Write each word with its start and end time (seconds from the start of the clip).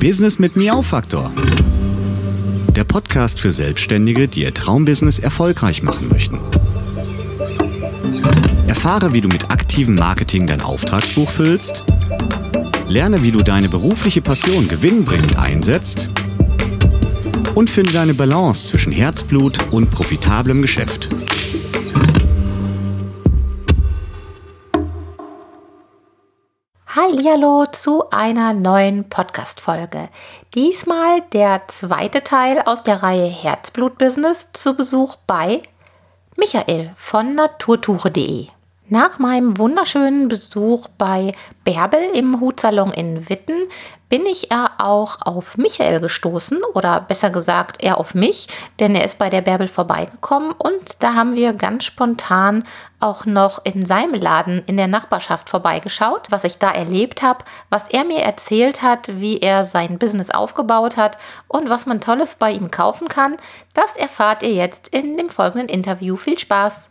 Business 0.00 0.38
mit 0.38 0.56
Miau-Faktor. 0.56 1.30
Der 2.74 2.84
Podcast 2.84 3.40
für 3.40 3.50
Selbstständige, 3.50 4.28
die 4.28 4.42
ihr 4.42 4.52
Traumbusiness 4.52 5.18
erfolgreich 5.18 5.82
machen 5.82 6.08
möchten. 6.08 6.38
Erfahre, 8.66 9.12
wie 9.12 9.22
du 9.22 9.28
mit 9.28 9.50
aktivem 9.50 9.94
Marketing 9.94 10.46
dein 10.46 10.60
Auftragsbuch 10.60 11.30
füllst. 11.30 11.84
Lerne, 12.88 13.22
wie 13.22 13.32
du 13.32 13.42
deine 13.42 13.68
berufliche 13.68 14.20
Passion 14.20 14.68
gewinnbringend 14.68 15.38
einsetzt. 15.38 16.10
Und 17.54 17.70
finde 17.70 17.92
deine 17.92 18.14
Balance 18.14 18.68
zwischen 18.68 18.92
Herzblut 18.92 19.58
und 19.72 19.90
profitablem 19.90 20.60
Geschäft. 20.62 21.08
Hallihallo 26.96 27.66
zu 27.66 28.08
einer 28.08 28.54
neuen 28.54 29.06
Podcast-Folge. 29.10 30.08
Diesmal 30.54 31.20
der 31.34 31.68
zweite 31.68 32.24
Teil 32.24 32.62
aus 32.62 32.84
der 32.84 33.02
Reihe 33.02 33.26
Herzblut-Business 33.26 34.48
zu 34.54 34.74
Besuch 34.74 35.16
bei 35.26 35.60
Michael 36.38 36.92
von 36.96 37.34
naturtuche.de. 37.34 38.46
Nach 38.88 39.18
meinem 39.18 39.58
wunderschönen 39.58 40.28
Besuch 40.28 40.88
bei 40.96 41.32
Bärbel 41.64 42.00
im 42.14 42.40
Hutsalon 42.40 42.92
in 42.92 43.28
Witten 43.28 43.64
bin 44.08 44.24
ich 44.24 44.48
ja 44.50 44.70
auch 44.78 45.18
auf 45.22 45.56
Michael 45.56 46.00
gestoßen 46.00 46.62
oder 46.74 47.00
besser 47.00 47.30
gesagt 47.30 47.82
er 47.82 47.98
auf 47.98 48.14
mich, 48.14 48.46
denn 48.78 48.94
er 48.94 49.04
ist 49.04 49.18
bei 49.18 49.30
der 49.30 49.40
Bärbel 49.40 49.68
vorbeigekommen 49.68 50.52
und 50.52 51.02
da 51.02 51.14
haben 51.14 51.36
wir 51.36 51.52
ganz 51.52 51.84
spontan 51.84 52.62
auch 53.00 53.26
noch 53.26 53.64
in 53.64 53.84
seinem 53.84 54.14
Laden 54.14 54.62
in 54.66 54.76
der 54.76 54.86
Nachbarschaft 54.86 55.50
vorbeigeschaut, 55.50 56.28
was 56.30 56.44
ich 56.44 56.58
da 56.58 56.70
erlebt 56.70 57.22
habe, 57.22 57.44
was 57.68 57.88
er 57.88 58.04
mir 58.04 58.20
erzählt 58.20 58.82
hat, 58.82 59.20
wie 59.20 59.38
er 59.38 59.64
sein 59.64 59.98
Business 59.98 60.30
aufgebaut 60.30 60.96
hat 60.96 61.18
und 61.48 61.68
was 61.68 61.86
man 61.86 62.00
tolles 62.00 62.36
bei 62.36 62.52
ihm 62.52 62.70
kaufen 62.70 63.08
kann, 63.08 63.36
das 63.74 63.96
erfahrt 63.96 64.42
ihr 64.42 64.52
jetzt 64.52 64.88
in 64.88 65.16
dem 65.16 65.28
folgenden 65.28 65.68
Interview. 65.68 66.16
Viel 66.16 66.38
Spaß! 66.38 66.90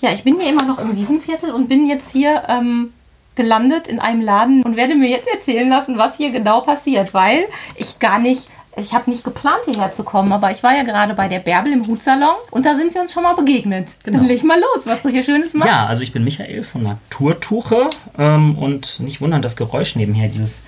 Ja, 0.00 0.10
ich 0.12 0.24
bin 0.24 0.38
hier 0.38 0.50
immer 0.50 0.64
noch 0.64 0.78
im 0.78 0.94
Wiesenviertel 0.94 1.52
und 1.52 1.68
bin 1.68 1.88
jetzt 1.88 2.10
hier 2.10 2.42
ähm, 2.48 2.92
gelandet 3.36 3.86
in 3.86 4.00
einem 4.00 4.20
Laden 4.20 4.62
und 4.62 4.76
werde 4.76 4.94
mir 4.94 5.08
jetzt 5.08 5.28
erzählen 5.28 5.68
lassen, 5.68 5.98
was 5.98 6.16
hier 6.16 6.30
genau 6.30 6.62
passiert, 6.62 7.14
weil 7.14 7.44
ich 7.76 7.98
gar 7.98 8.18
nicht, 8.18 8.48
ich 8.76 8.92
habe 8.92 9.10
nicht 9.10 9.24
geplant 9.24 9.60
hierher 9.66 9.94
zu 9.94 10.02
kommen, 10.02 10.32
aber 10.32 10.50
ich 10.50 10.62
war 10.62 10.74
ja 10.74 10.82
gerade 10.82 11.14
bei 11.14 11.28
der 11.28 11.38
Bärbel 11.38 11.72
im 11.72 11.86
Hutsalon 11.86 12.34
und 12.50 12.66
da 12.66 12.74
sind 12.74 12.94
wir 12.94 13.02
uns 13.02 13.12
schon 13.12 13.22
mal 13.22 13.34
begegnet. 13.34 13.88
Genau. 14.02 14.18
Dann 14.18 14.26
leg 14.26 14.42
mal 14.42 14.58
los, 14.58 14.86
was 14.86 15.02
du 15.02 15.10
hier 15.10 15.22
Schönes 15.22 15.54
machst. 15.54 15.70
Ja, 15.70 15.86
also 15.86 16.02
ich 16.02 16.12
bin 16.12 16.24
Michael 16.24 16.64
von 16.64 16.82
Naturtuche 16.82 17.88
ähm, 18.18 18.58
und 18.58 19.00
nicht 19.00 19.20
wundern, 19.20 19.42
das 19.42 19.56
Geräusch 19.56 19.96
nebenher, 19.96 20.28
dieses, 20.28 20.64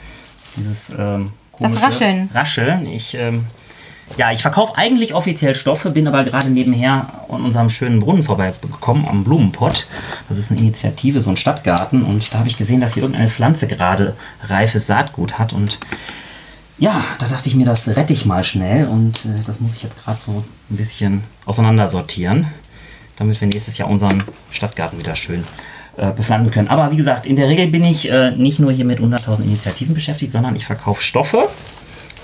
dieses 0.57 0.91
ähm, 0.91 1.33
das 1.59 1.83
Rascheln. 1.83 2.31
Rascheln. 2.33 2.87
Ich 2.87 3.15
ähm, 3.15 3.45
ja, 4.17 4.33
ich 4.33 4.43
verkaufe 4.43 4.77
eigentlich 4.77 5.15
offiziell 5.15 5.55
Stoffe, 5.55 5.91
bin 5.91 6.09
aber 6.09 6.25
gerade 6.25 6.51
nebenher 6.51 7.25
an 7.29 7.45
unserem 7.45 7.69
schönen 7.69 8.01
Brunnen 8.01 8.23
vorbeigekommen, 8.23 9.07
am 9.07 9.25
Blumenpott. 9.25 9.87
Das 10.29 10.39
ist 10.39 10.51
eine 10.51 10.61
Initiative, 10.61 11.21
so 11.21 11.31
ein 11.31 11.37
Stadtgarten. 11.37 12.03
Und 12.03 12.33
da 12.33 12.39
habe 12.39 12.49
ich 12.49 12.57
gesehen, 12.57 12.81
dass 12.81 12.95
hier 12.95 13.03
irgendeine 13.03 13.29
Pflanze 13.29 13.69
gerade 13.69 14.17
reifes 14.45 14.87
Saatgut 14.87 15.39
hat. 15.39 15.53
Und 15.53 15.79
ja, 16.79 17.05
da 17.19 17.27
dachte 17.27 17.49
ich 17.49 17.55
mir, 17.55 17.67
das 17.67 17.89
rette 17.89 18.13
ich 18.13 18.25
mal 18.25 18.45
schnell. 18.45 18.87
Und 18.87 19.25
äh, 19.25 19.45
das 19.47 19.61
muss 19.61 19.75
ich 19.75 19.83
jetzt 19.83 20.03
gerade 20.03 20.19
so 20.25 20.45
ein 20.71 20.77
bisschen 20.77 21.23
auseinandersortieren, 21.45 22.47
damit 23.17 23.41
wir 23.41 23.49
nächstes 23.49 23.79
Jahr 23.79 23.91
unseren 23.91 24.23
Stadtgarten 24.51 24.99
wieder 24.99 25.17
schön 25.17 25.45
äh, 25.97 26.13
bepflanzen 26.13 26.53
können. 26.53 26.69
Aber 26.69 26.91
wie 26.91 26.97
gesagt, 26.97 27.27
in 27.27 27.37
der 27.37 27.49
Regel 27.49 27.69
bin 27.69 27.85
ich 27.85 28.11
äh, 28.11 28.31
nicht 28.31 28.59
nur 28.59 28.73
hier 28.73 28.85
mit 28.85 29.01
100.000 29.01 29.43
Initiativen 29.43 29.95
beschäftigt, 29.95 30.33
sondern 30.33 30.57
ich 30.57 30.65
verkaufe 30.65 31.03
Stoffe 31.03 31.49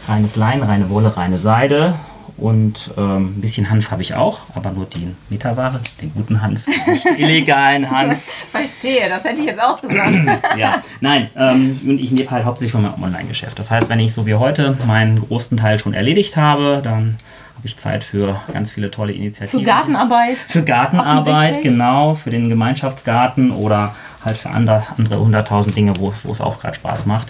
reines 0.08 0.36
Lein, 0.36 0.62
reine 0.62 0.90
Wolle, 0.90 1.16
reine 1.16 1.38
Seide 1.38 1.94
und 2.36 2.90
ähm, 2.96 3.36
ein 3.36 3.40
bisschen 3.40 3.70
Hanf 3.70 3.90
habe 3.90 4.02
ich 4.02 4.14
auch, 4.14 4.40
aber 4.54 4.72
nur 4.72 4.86
die 4.86 5.14
Meterware, 5.30 5.80
den 6.02 6.12
guten 6.14 6.42
Hanf, 6.42 6.66
nicht 6.66 7.06
illegalen 7.16 7.88
Hanf. 7.88 8.18
Verstehe, 8.50 9.08
das 9.08 9.22
hätte 9.22 9.40
ich 9.40 9.46
jetzt 9.46 9.60
auch 9.60 9.80
gesagt. 9.80 10.12
ja, 10.58 10.82
nein, 11.00 11.28
ähm, 11.36 11.80
und 11.86 12.00
ich 12.00 12.10
lebe 12.10 12.30
halt 12.30 12.44
hauptsächlich 12.44 12.72
von 12.72 12.82
meinem 12.82 13.02
Online-Geschäft. 13.02 13.58
Das 13.58 13.70
heißt, 13.70 13.88
wenn 13.88 14.00
ich 14.00 14.12
so 14.12 14.26
wie 14.26 14.34
heute 14.34 14.76
meinen 14.86 15.20
großen 15.20 15.56
Teil 15.56 15.78
schon 15.78 15.94
erledigt 15.94 16.36
habe, 16.36 16.80
dann 16.82 17.16
habe 17.56 17.68
ich 17.68 17.78
Zeit 17.78 18.02
für 18.02 18.40
ganz 18.52 18.72
viele 18.72 18.90
tolle 18.90 19.12
Initiativen. 19.12 19.60
Für 19.60 19.66
Gartenarbeit. 19.66 20.36
Für 20.36 20.64
Gartenarbeit, 20.64 21.62
genau, 21.62 22.14
für 22.14 22.30
den 22.30 22.48
Gemeinschaftsgarten 22.48 23.52
oder 23.52 23.94
halt 24.24 24.36
für 24.36 24.50
andere, 24.50 24.84
andere 24.96 25.16
100.000 25.16 25.74
Dinge, 25.74 25.94
wo, 25.98 26.12
wo 26.22 26.30
es 26.30 26.40
auch 26.40 26.60
gerade 26.60 26.74
Spaß 26.74 27.06
macht 27.06 27.28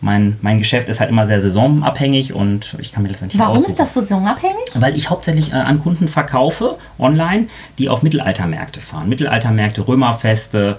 mein, 0.00 0.38
mein 0.42 0.58
Geschäft 0.58 0.88
ist 0.88 1.00
halt 1.00 1.10
immer 1.10 1.26
sehr 1.26 1.40
saisonabhängig 1.40 2.32
und 2.32 2.76
ich 2.78 2.92
kann 2.92 3.02
mir 3.02 3.08
das 3.08 3.20
nicht 3.20 3.38
Warum 3.38 3.56
aussuchen. 3.58 3.70
ist 3.70 3.80
das 3.80 3.94
saisonabhängig? 3.94 4.56
Weil 4.74 4.94
ich 4.94 5.10
hauptsächlich 5.10 5.52
äh, 5.52 5.56
an 5.56 5.82
Kunden 5.82 6.08
verkaufe 6.08 6.76
online, 6.98 7.48
die 7.78 7.88
auf 7.88 8.02
Mittelaltermärkte 8.02 8.80
fahren. 8.80 9.08
Mittelaltermärkte, 9.08 9.86
Römerfeste, 9.86 10.78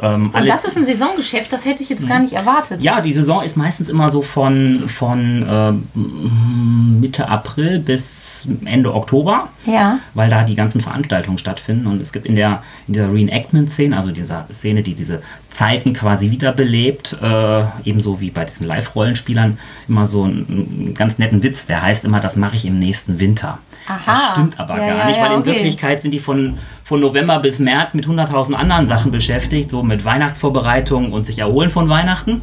ähm, 0.00 0.30
und 0.32 0.46
das 0.46 0.64
ist 0.64 0.76
ein 0.76 0.84
Saisongeschäft, 0.84 1.52
das 1.52 1.64
hätte 1.64 1.82
ich 1.82 1.88
jetzt 1.88 2.06
gar 2.08 2.20
nicht 2.20 2.34
erwartet. 2.34 2.82
Ja, 2.82 3.00
die 3.00 3.12
Saison 3.12 3.42
ist 3.42 3.56
meistens 3.56 3.88
immer 3.88 4.08
so 4.08 4.22
von, 4.22 4.88
von 4.88 5.42
äh, 5.48 5.98
Mitte 5.98 7.28
April 7.28 7.80
bis 7.80 8.46
Ende 8.64 8.94
Oktober, 8.94 9.48
ja. 9.66 9.98
weil 10.14 10.30
da 10.30 10.44
die 10.44 10.54
ganzen 10.54 10.80
Veranstaltungen 10.80 11.38
stattfinden. 11.38 11.86
Und 11.86 12.00
es 12.00 12.12
gibt 12.12 12.26
in 12.26 12.36
der, 12.36 12.62
in 12.86 12.94
der 12.94 13.12
Reenactment-Szene, 13.12 13.96
also 13.96 14.12
dieser 14.12 14.46
Szene, 14.52 14.82
die 14.82 14.94
diese 14.94 15.22
Zeiten 15.58 15.92
quasi 15.92 16.30
wiederbelebt, 16.30 17.18
äh, 17.20 17.64
ebenso 17.84 18.20
wie 18.20 18.30
bei 18.30 18.44
diesen 18.44 18.64
Live-Rollenspielern, 18.64 19.58
immer 19.88 20.06
so 20.06 20.22
einen, 20.22 20.94
ganz 20.96 21.18
netten 21.18 21.42
Witz, 21.42 21.66
der 21.66 21.82
heißt 21.82 22.04
immer, 22.04 22.20
das 22.20 22.36
mache 22.36 22.54
ich 22.54 22.64
im 22.64 22.78
nächsten 22.78 23.18
Winter. 23.18 23.58
Aha. 23.88 23.98
Das 24.06 24.28
stimmt 24.28 24.60
aber 24.60 24.80
ja, 24.80 24.94
gar 24.94 25.06
nicht, 25.06 25.16
ja, 25.16 25.24
weil 25.24 25.32
in 25.32 25.40
okay. 25.40 25.50
Wirklichkeit 25.50 26.02
sind 26.02 26.12
die 26.12 26.20
von, 26.20 26.58
von 26.84 27.00
November 27.00 27.40
bis 27.40 27.58
März 27.58 27.92
mit 27.92 28.06
100.000 28.06 28.52
anderen 28.52 28.86
Sachen 28.86 29.10
beschäftigt, 29.10 29.68
so 29.68 29.82
mit 29.82 30.04
Weihnachtsvorbereitungen 30.04 31.12
und 31.12 31.26
sich 31.26 31.40
erholen 31.40 31.70
von 31.70 31.88
Weihnachten. 31.88 32.40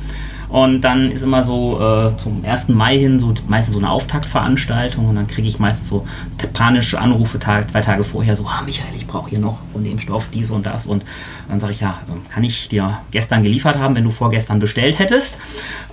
Und 0.56 0.86
dann 0.86 1.12
ist 1.12 1.22
immer 1.22 1.44
so 1.44 1.82
äh, 1.82 2.16
zum 2.16 2.46
1. 2.46 2.70
Mai 2.70 2.98
hin 2.98 3.20
so 3.20 3.34
meistens 3.46 3.74
so 3.74 3.80
eine 3.80 3.90
Auftaktveranstaltung 3.90 5.06
und 5.06 5.16
dann 5.18 5.28
kriege 5.28 5.50
ich 5.50 5.60
meistens 5.60 5.90
so 5.90 6.08
panische 6.54 6.98
Anrufe 6.98 7.40
Tag, 7.40 7.70
zwei 7.70 7.82
Tage 7.82 8.06
vorher, 8.06 8.38
so, 8.38 8.46
ah 8.48 8.62
Michael, 8.66 8.96
ich 8.96 9.06
brauche 9.06 9.30
hier 9.30 9.40
noch 9.40 9.58
von 9.74 9.84
dem 9.84 10.00
Stoff 10.00 10.28
dies 10.34 10.52
und 10.52 10.66
das. 10.66 10.86
Und 10.86 11.04
dann 11.50 11.60
sage 11.60 11.74
ich, 11.74 11.82
ja, 11.82 12.00
ähm, 12.10 12.22
kann 12.30 12.46
ich 12.46 12.70
dir 12.70 13.00
gestern 13.12 13.44
geliefert 13.44 13.78
haben, 13.78 13.96
wenn 13.96 14.06
du 14.06 14.12
vorgestern 14.12 14.60
bestellt 14.60 14.98
hättest. 14.98 15.42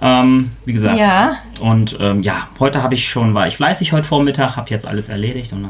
Ähm, 0.01 0.53
wie 0.65 0.75
gesagt. 0.75 0.97
Ja. 0.97 1.39
Und 1.61 1.99
ähm, 2.01 2.23
ja, 2.23 2.47
heute 2.61 2.85
habe 2.85 2.95
ich 2.95 3.09
schon, 3.09 3.35
war 3.35 3.49
ich 3.49 3.57
fleißig 3.57 3.91
heute 3.91 4.07
Vormittag, 4.07 4.55
habe 4.55 4.71
jetzt 4.71 4.87
alles 4.87 5.09
erledigt 5.09 5.53
und 5.53 5.69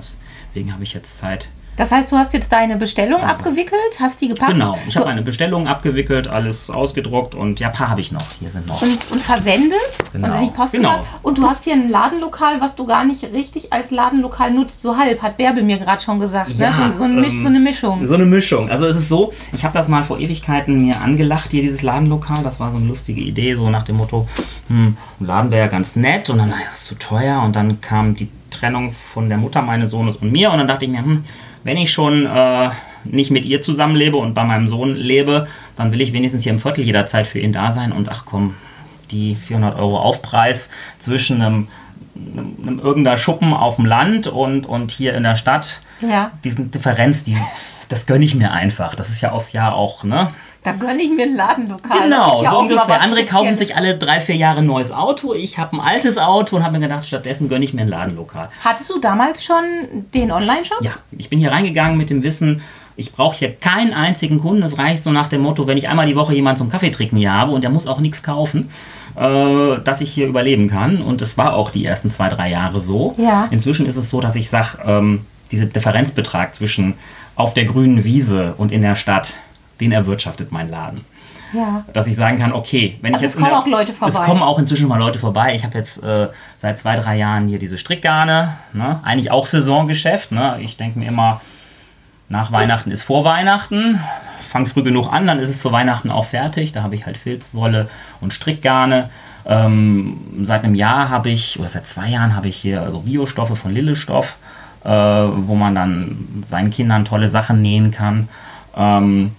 deswegen 0.53 0.71
habe 0.71 0.83
ich 0.83 0.93
jetzt 0.93 1.17
Zeit, 1.17 1.49
das 1.77 1.91
heißt, 1.91 2.13
du 2.13 2.17
hast 2.17 2.35
jetzt 2.35 2.53
deine 2.53 2.77
Bestellung 2.77 3.23
also. 3.23 3.35
abgewickelt, 3.35 3.99
hast 3.99 4.21
die 4.21 4.29
gepackt? 4.29 4.53
Genau, 4.53 4.79
ich 4.87 4.95
habe 4.97 5.07
meine 5.07 5.23
Bestellung 5.23 5.67
abgewickelt, 5.67 6.29
alles 6.29 6.71
ausgedruckt 6.71 7.35
und 7.35 7.61
ja, 7.61 7.69
ein 7.69 7.73
paar 7.73 7.89
habe 7.89 8.01
ich 8.03 8.13
noch. 8.13 8.25
Hier 8.41 8.51
sind 8.51 8.67
noch. 8.67 8.83
Und, 8.83 9.11
und 9.11 9.21
versendet? 9.21 9.79
Genau. 10.13 10.37
Und 10.37 10.45
die 10.45 10.51
Post 10.51 10.73
genau. 10.73 11.01
Und 11.23 11.39
du 11.39 11.49
hast 11.49 11.65
hier 11.65 11.73
ein 11.73 11.89
Ladenlokal, 11.89 12.61
was 12.61 12.77
du 12.77 12.85
gar 12.85 13.05
nicht 13.05 13.23
richtig 13.33 13.73
als 13.73 13.91
Ladenlokal 13.91 14.53
nutzt, 14.53 14.83
so 14.83 14.99
halb, 14.99 15.23
hat 15.23 15.39
Bärbel 15.39 15.63
mir 15.63 15.79
gerade 15.79 16.03
schon 16.03 16.21
gesagt. 16.21 16.51
Ne? 16.51 16.63
Ja, 16.63 16.71
ne? 16.71 16.93
so, 16.93 16.99
so, 16.99 17.05
ein 17.05 17.21
Misch, 17.21 17.35
ähm, 17.35 17.43
so, 17.43 17.49
eine 17.49 17.61
Mischung. 17.61 18.07
So 18.07 18.15
eine 18.15 18.27
Mischung. 18.27 18.69
Also 18.69 18.87
es 18.87 18.97
ist 18.99 19.09
so, 19.09 19.33
ich 19.55 19.65
habe 19.65 19.73
das 19.73 19.89
mal 19.89 20.03
vor 20.03 20.19
Ewigkeiten 20.19 20.85
mir 20.85 21.01
angelacht, 21.01 21.53
hier 21.53 21.63
dieses 21.63 21.81
Ladenlokal. 21.81 22.45
Das 22.45 22.61
war 22.61 22.71
so 22.71 22.77
eine 22.77 22.87
lustige 22.87 23.23
Idee, 23.23 23.55
so 23.55 23.71
nach 23.71 23.85
dem 23.85 23.97
Motto, 23.97 24.29
hm, 24.69 24.97
ein 25.21 25.27
Laden 25.27 25.51
wäre 25.51 25.63
ja 25.63 25.69
ganz 25.69 25.97
nett 25.97 26.29
und 26.29 26.39
dann, 26.39 26.51
naja, 26.51 26.69
ist 26.69 26.87
zu 26.87 26.97
teuer. 26.97 27.41
Und 27.43 27.57
dann 27.57 27.81
kam 27.81 28.15
die 28.15 28.29
Trennung 28.51 28.91
von 28.91 29.31
der 29.31 29.39
Mutter 29.39 29.63
meines 29.63 29.91
Sohnes 29.91 30.17
und 30.17 30.31
mir 30.31 30.51
und 30.51 30.59
dann 30.59 30.69
dachte 30.69 30.85
ich 30.85 30.91
mir, 30.91 31.03
hm, 31.03 31.25
wenn 31.65 31.77
ich 31.77 31.93
schon 31.93 32.27
äh, 32.27 32.71
nicht 33.05 33.31
mit 33.31 33.45
ihr 33.45 33.61
zusammenlebe 33.61 34.17
und 34.17 34.35
bei 34.35 34.45
meinem 34.45 34.69
Sohn 34.69 34.95
lebe, 34.95 35.49
dann 35.77 35.93
will 35.93 36.01
ich 36.01 36.13
wenigstens 36.13 36.43
hier 36.43 36.53
im 36.53 36.59
Viertel 36.59 36.85
jederzeit 36.85 37.27
für 37.27 37.39
ihn 37.39 37.53
da 37.53 37.71
sein 37.71 37.93
und 37.93 38.09
ach 38.09 38.25
komm, 38.25 38.55
die 39.11 39.37
400 39.37 39.79
Euro 39.79 39.99
Aufpreis 39.99 40.71
zwischen 40.99 41.43
einem, 41.43 41.69
einem, 42.17 42.79
irgendeiner 42.79 43.17
Schuppen 43.17 43.53
auf 43.53 43.77
dem 43.77 43.87
Land 43.87 44.27
und, 44.27 44.67
und 44.67 44.91
hier 44.91 45.15
in 45.15 45.23
der 45.23 45.37
Stadt, 45.37 45.81
ja. 46.01 46.33
diesen 46.45 46.71
Differenz, 46.71 47.25
die, 47.25 47.37
das 47.89 48.07
gönne 48.07 48.25
ich 48.25 48.35
mir 48.35 48.53
einfach. 48.53 48.95
Das 48.95 49.09
ist 49.09 49.21
ja 49.21 49.33
aufs 49.33 49.53
Jahr 49.53 49.75
auch, 49.75 50.05
ne? 50.05 50.33
Da 50.65 50.73
gönne 50.73 51.03
ich 51.03 51.11
mir 51.11 51.25
ein 51.25 51.35
Ladenlokal. 51.35 52.03
Genau, 52.03 52.43
ja 52.43 52.51
so 52.51 52.59
ungefähr. 52.61 53.01
Andere 53.01 53.25
kaufen 53.27 53.57
sich 53.57 53.75
alle 53.75 53.99
drei, 53.99 54.21
vier 54.21 54.37
Jahre 54.37 54.59
ein 54.59 54.67
neues 54.67 54.93
Auto. 54.93 55.35
Ich 55.35 55.59
habe 55.59 55.77
ein 55.77 55.81
altes 55.81 56.19
Auto 56.19 56.57
und 56.57 56.63
habe 56.63 56.79
mir 56.79 56.87
gedacht, 56.87 57.07
stattdessen 57.07 57.49
gönne 57.49 57.65
ich 57.65 57.75
mir 57.75 57.83
ein 57.83 57.89
Ladenlokal. 57.89 58.49
Hattest 58.63 58.89
du 58.91 59.01
damals 59.01 59.45
schon 59.45 59.65
den 60.15 60.31
Online-Shop? 60.31 60.83
Ja, 60.83 60.93
ich 61.11 61.29
bin 61.29 61.41
hier 61.41 61.51
reingegangen 61.51 61.97
mit 61.97 62.11
dem 62.11 62.23
Wissen, 62.23 62.63
ich 62.97 63.13
brauche 63.13 63.37
hier 63.37 63.55
keinen 63.55 63.95
einzigen 63.95 64.41
Kunden. 64.41 64.63
Es 64.63 64.79
reicht 64.79 65.03
so 65.03 65.11
nach 65.11 65.29
dem 65.29 65.41
Motto, 65.41 65.67
wenn 65.67 65.79
ich 65.79 65.89
einmal 65.89 66.07
die 66.07 66.17
Woche 66.17 66.35
jemanden 66.35 66.59
zum 66.59 66.71
Kaffee 66.71 66.91
trinken 66.91 67.17
hier 67.17 67.33
habe 67.33 67.53
und 67.53 67.63
der 67.63 67.71
muss 67.71 67.87
auch 67.87 68.01
nichts 68.01 68.23
kaufen, 68.23 68.71
äh, 69.17 69.79
dass 69.83 70.01
ich 70.01 70.13
hier 70.13 70.27
überleben 70.27 70.69
kann. 70.69 71.01
Und 71.01 71.23
es 71.23 71.39
war 71.39 71.55
auch 71.55 71.71
die 71.71 71.85
ersten 71.85 72.11
zwei, 72.11 72.29
drei 72.29 72.51
Jahre 72.51 72.81
so. 72.81 73.15
Ja. 73.17 73.49
Inzwischen 73.51 73.87
ist 73.87 73.97
es 73.97 74.11
so, 74.11 74.21
dass 74.21 74.37
ich 74.37 74.51
sage, 74.51 74.79
ähm, 74.87 75.27
dieser 75.51 75.67
Differenzbetrag 75.67 76.55
zwischen 76.55 76.95
auf 77.35 77.55
der 77.55 77.65
grünen 77.65 78.05
Wiese 78.05 78.55
und 78.59 78.73
in 78.73 78.83
der 78.83 78.95
Stadt, 78.95 79.35
den 79.83 79.93
erwirtschaftet 79.93 80.51
mein 80.53 80.71
Laden. 80.71 81.05
Ja. 81.53 81.85
Dass 81.93 82.07
ich 82.07 82.17
sagen 82.17 82.39
kann, 82.39 82.53
okay, 82.55 82.97
wenn 83.03 83.13
Also 83.15 83.25
ich 83.27 83.31
es 83.31 83.35
jetzt. 83.35 83.39
in 83.39 83.43
kommen 83.45 83.51
der- 83.67 83.75
auch 83.75 83.79
Leute 83.81 83.93
vorbei. 83.93 84.15
Es 84.15 84.23
kommen 84.23 84.43
auch 84.43 84.59
inzwischen 84.59 84.89
mal 84.89 84.99
Leute 84.99 85.19
vorbei. 85.19 85.55
Ich 85.55 85.65
habe 85.65 85.77
jetzt 85.77 86.03
äh, 86.03 86.29
seit 86.57 86.79
zwei, 86.79 86.97
drei 86.97 87.17
Jahren 87.19 87.47
hier 87.49 87.59
diese 87.59 87.77
Strickgarne. 87.77 88.55
Ne? 88.73 89.01
Eigentlich 89.03 89.31
auch 89.31 89.47
Saisongeschäft. 89.47 90.33
Ne? 90.33 90.57
Ich 90.63 90.79
denke 90.79 90.99
mir 90.99 91.09
immer, 91.09 91.43
nach 92.31 92.53
Weihnachten 92.53 92.91
ist 92.91 93.03
vor 93.03 93.25
Weihnachten. 93.25 94.01
Fang 94.49 94.67
früh 94.67 94.83
genug 94.83 95.13
an, 95.13 95.27
dann 95.27 95.39
ist 95.39 95.51
es 95.51 95.61
zu 95.61 95.73
Weihnachten 95.73 96.11
auch 96.11 96.25
fertig. 96.25 96.73
Da 96.73 96.83
habe 96.83 96.95
ich 96.95 97.05
halt 97.05 97.19
Filzwolle 97.19 97.89
und 98.23 98.33
Strickgarne. 98.33 99.11
Ähm, 99.45 100.19
seit 100.45 100.65
einem 100.65 100.75
Jahr 100.75 101.11
habe 101.11 101.29
ich, 101.29 101.59
oder 101.59 101.69
seit 101.69 101.87
zwei 101.87 102.09
Jahren 102.09 102.35
habe 102.35 102.49
ich 102.49 102.57
hier 102.57 102.81
also 102.81 103.01
Biostoffe 103.01 103.57
von 103.57 103.73
Lillestoff, 103.73 104.37
äh, 104.85 104.89
wo 104.89 105.55
man 105.55 105.75
dann 105.75 106.45
seinen 106.47 106.71
Kindern 106.71 107.05
tolle 107.05 107.29
Sachen 107.29 107.61
nähen 107.61 107.91
kann. 107.91 108.29
Ähm, 108.77 109.33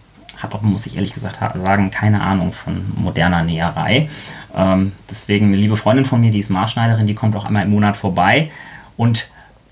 habe 0.44 0.56
aber, 0.56 0.66
muss 0.66 0.86
ich 0.86 0.96
ehrlich 0.96 1.14
gesagt 1.14 1.40
sagen, 1.40 1.92
keine 1.92 2.22
Ahnung 2.22 2.54
von 2.54 2.84
moderner 2.96 3.44
Näherei. 3.44 4.10
Ähm, 4.56 4.92
deswegen 5.10 5.48
eine 5.48 5.56
liebe 5.58 5.78
Freundin 5.78 6.06
von 6.06 6.22
mir, 6.22 6.32
die 6.32 6.40
ist 6.40 6.50
Maßschneiderin, 6.50 7.08
die 7.08 7.16
kommt 7.16 7.36
auch 7.36 7.46
einmal 7.46 7.64
im 7.64 7.72
Monat 7.72 7.98
vorbei 7.98 8.52
und 8.98 9.30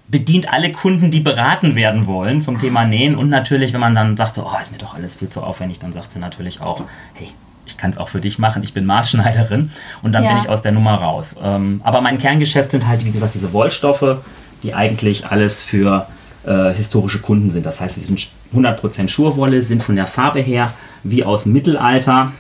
bedient 0.08 0.52
alle 0.52 0.72
Kunden, 0.72 1.10
die 1.12 1.22
beraten 1.22 1.76
werden 1.76 2.06
wollen 2.08 2.42
zum 2.42 2.60
Thema 2.60 2.86
Nähen. 2.86 3.16
Und 3.16 3.30
natürlich, 3.30 3.72
wenn 3.74 3.80
man 3.80 3.96
dann 3.96 4.18
sagt, 4.18 4.36
so, 4.36 4.46
oh, 4.46 4.58
ist 4.62 4.72
mir 4.72 4.78
doch 4.78 4.94
alles 4.96 5.16
viel 5.18 5.30
zu 5.30 5.42
aufwendig, 5.42 5.80
dann 5.80 5.94
sagt 5.94 6.12
sie 6.12 6.20
natürlich 6.20 6.60
auch, 6.62 6.82
hey, 7.14 7.30
ich 7.66 7.78
kann 7.78 7.92
es 7.92 7.98
auch 7.98 8.10
für 8.10 8.20
dich 8.20 8.38
machen, 8.40 8.64
ich 8.64 8.74
bin 8.74 8.86
Maßschneiderin. 8.86 9.72
Und 10.02 10.12
dann 10.12 10.24
Ja. 10.24 10.30
bin 10.32 10.40
ich 10.40 10.50
aus 10.50 10.62
der 10.62 10.74
Nummer 10.74 10.96
raus. 10.96 11.36
Ähm, 11.42 11.80
aber 11.84 12.02
mein 12.02 12.18
Kerngeschäft 12.18 12.72
sind 12.72 12.88
halt, 12.88 13.06
wie 13.06 13.12
gesagt, 13.12 13.36
diese 13.36 13.54
Wollstoffe, 13.54 14.18
die 14.64 14.74
eigentlich 14.74 15.28
alles 15.28 15.62
für 15.64 16.08
äh, 16.46 16.74
historische 16.74 17.20
Kunden 17.20 17.52
sind. 17.52 17.66
Das 17.66 17.80
heißt, 17.80 17.96
sie 17.96 18.02
sind 18.02 18.32
100% 18.54 19.08
Schurwolle, 19.08 19.62
sind 19.62 19.84
von 19.84 19.96
der 19.96 20.08
Farbe 20.08 20.40
her 20.40 20.74
wie 21.04 21.24
aus 21.24 21.44
dem 21.44 21.54
Mittelalter, 21.54 22.32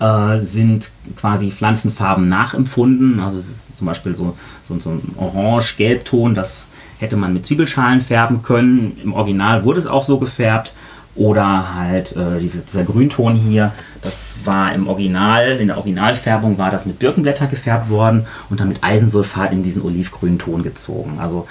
äh, 0.00 0.40
sind 0.40 0.90
quasi 1.16 1.50
Pflanzenfarben 1.50 2.28
nachempfunden. 2.28 3.20
Also 3.20 3.38
es 3.38 3.48
ist 3.48 3.76
zum 3.76 3.86
Beispiel 3.86 4.14
so, 4.14 4.36
so, 4.62 4.78
so 4.78 4.90
ein 4.90 5.14
Orange-Gelbton, 5.16 6.34
das 6.34 6.70
hätte 6.98 7.16
man 7.16 7.32
mit 7.32 7.46
Zwiebelschalen 7.46 8.00
färben 8.00 8.42
können. 8.42 8.98
Im 9.02 9.12
Original 9.12 9.64
wurde 9.64 9.80
es 9.80 9.86
auch 9.86 10.04
so 10.04 10.18
gefärbt. 10.18 10.72
Oder 11.14 11.74
halt 11.74 12.16
äh, 12.16 12.40
diese, 12.40 12.60
dieser 12.60 12.84
Grünton 12.84 13.34
hier, 13.34 13.72
das 14.00 14.40
war 14.44 14.72
im 14.72 14.88
Original, 14.88 15.58
in 15.60 15.66
der 15.66 15.76
Originalfärbung 15.76 16.56
war 16.56 16.70
das 16.70 16.86
mit 16.86 16.98
Birkenblätter 16.98 17.48
gefärbt 17.48 17.90
worden 17.90 18.24
und 18.48 18.60
dann 18.60 18.68
mit 18.68 18.82
Eisensulfat 18.82 19.52
in 19.52 19.62
diesen 19.62 19.82
olivgrünen 19.82 20.38
Ton 20.38 20.62
gezogen. 20.62 21.18
Also 21.20 21.46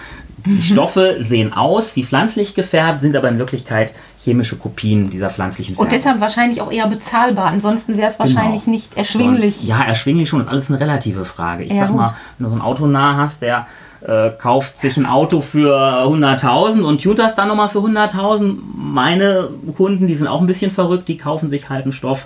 die 0.45 0.61
Stoffe 0.61 1.17
sehen 1.21 1.53
aus 1.53 1.95
wie 1.95 2.03
pflanzlich 2.03 2.53
gefärbt, 2.55 3.01
sind 3.01 3.15
aber 3.15 3.29
in 3.29 3.39
Wirklichkeit 3.39 3.93
chemische 4.19 4.57
Kopien 4.57 5.09
dieser 5.09 5.29
pflanzlichen 5.29 5.75
Färbung. 5.75 5.85
Und 5.85 5.91
deshalb 5.97 6.19
wahrscheinlich 6.21 6.61
auch 6.61 6.71
eher 6.71 6.87
bezahlbar. 6.87 7.47
Ansonsten 7.47 7.97
wäre 7.97 8.09
es 8.11 8.19
wahrscheinlich 8.19 8.63
Genau. 8.65 8.75
nicht 8.75 8.97
erschwinglich. 8.97 9.55
Sonst, 9.57 9.67
ja, 9.67 9.81
erschwinglich 9.83 10.29
schon, 10.29 10.41
ist 10.41 10.47
alles 10.47 10.69
eine 10.69 10.79
relative 10.79 11.25
Frage. 11.25 11.63
Ich 11.63 11.73
Ja, 11.73 11.87
sag 11.87 11.95
mal, 11.95 12.07
gut. 12.07 12.15
wenn 12.37 12.43
du 12.45 12.49
so 12.51 12.55
ein 12.57 12.61
Auto 12.61 12.85
nah 12.87 13.17
hast, 13.17 13.41
der 13.41 13.67
äh, 14.07 14.31
kauft 14.31 14.77
sich 14.77 14.97
ein 14.97 15.05
Auto 15.05 15.41
für 15.41 16.03
100.000 16.05 16.81
und 16.81 17.03
tut 17.03 17.19
das 17.19 17.35
dann 17.35 17.47
nochmal 17.47 17.69
für 17.69 17.79
100.000. 17.79 18.57
Meine 18.75 19.47
Kunden, 19.77 20.07
die 20.07 20.15
sind 20.15 20.27
auch 20.27 20.41
ein 20.41 20.47
bisschen 20.47 20.71
verrückt, 20.71 21.07
die 21.07 21.17
kaufen 21.17 21.49
sich 21.49 21.69
halt 21.69 21.83
einen 21.83 21.93
Stoff 21.93 22.25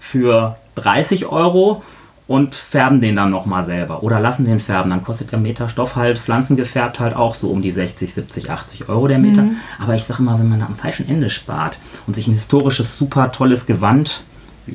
für 0.00 0.56
30 0.74 1.26
Euro 1.26 1.82
und 2.26 2.54
färben 2.54 3.00
den 3.00 3.16
dann 3.16 3.30
nochmal 3.30 3.64
selber 3.64 4.02
oder 4.02 4.18
lassen 4.18 4.46
den 4.46 4.60
färben. 4.60 4.90
Dann 4.90 5.02
kostet 5.02 5.32
der 5.32 5.38
Meter 5.38 5.68
Stoff 5.68 5.96
halt, 5.96 6.18
pflanzengefärbt 6.18 6.98
halt 7.00 7.14
auch 7.14 7.34
so 7.34 7.50
um 7.50 7.60
die 7.60 7.70
60, 7.70 8.14
70, 8.14 8.50
80 8.50 8.88
Euro 8.88 9.08
der 9.08 9.18
Meter. 9.18 9.44
Aber 9.78 9.94
ich 9.94 10.04
sage 10.04 10.22
mal, 10.22 10.38
wenn 10.38 10.48
man 10.48 10.60
da 10.60 10.66
am 10.66 10.74
falschen 10.74 11.08
Ende 11.08 11.28
spart 11.28 11.78
und 12.06 12.16
sich 12.16 12.26
ein 12.26 12.34
historisches, 12.34 12.96
super 12.96 13.30
tolles 13.32 13.66
Gewand 13.66 14.24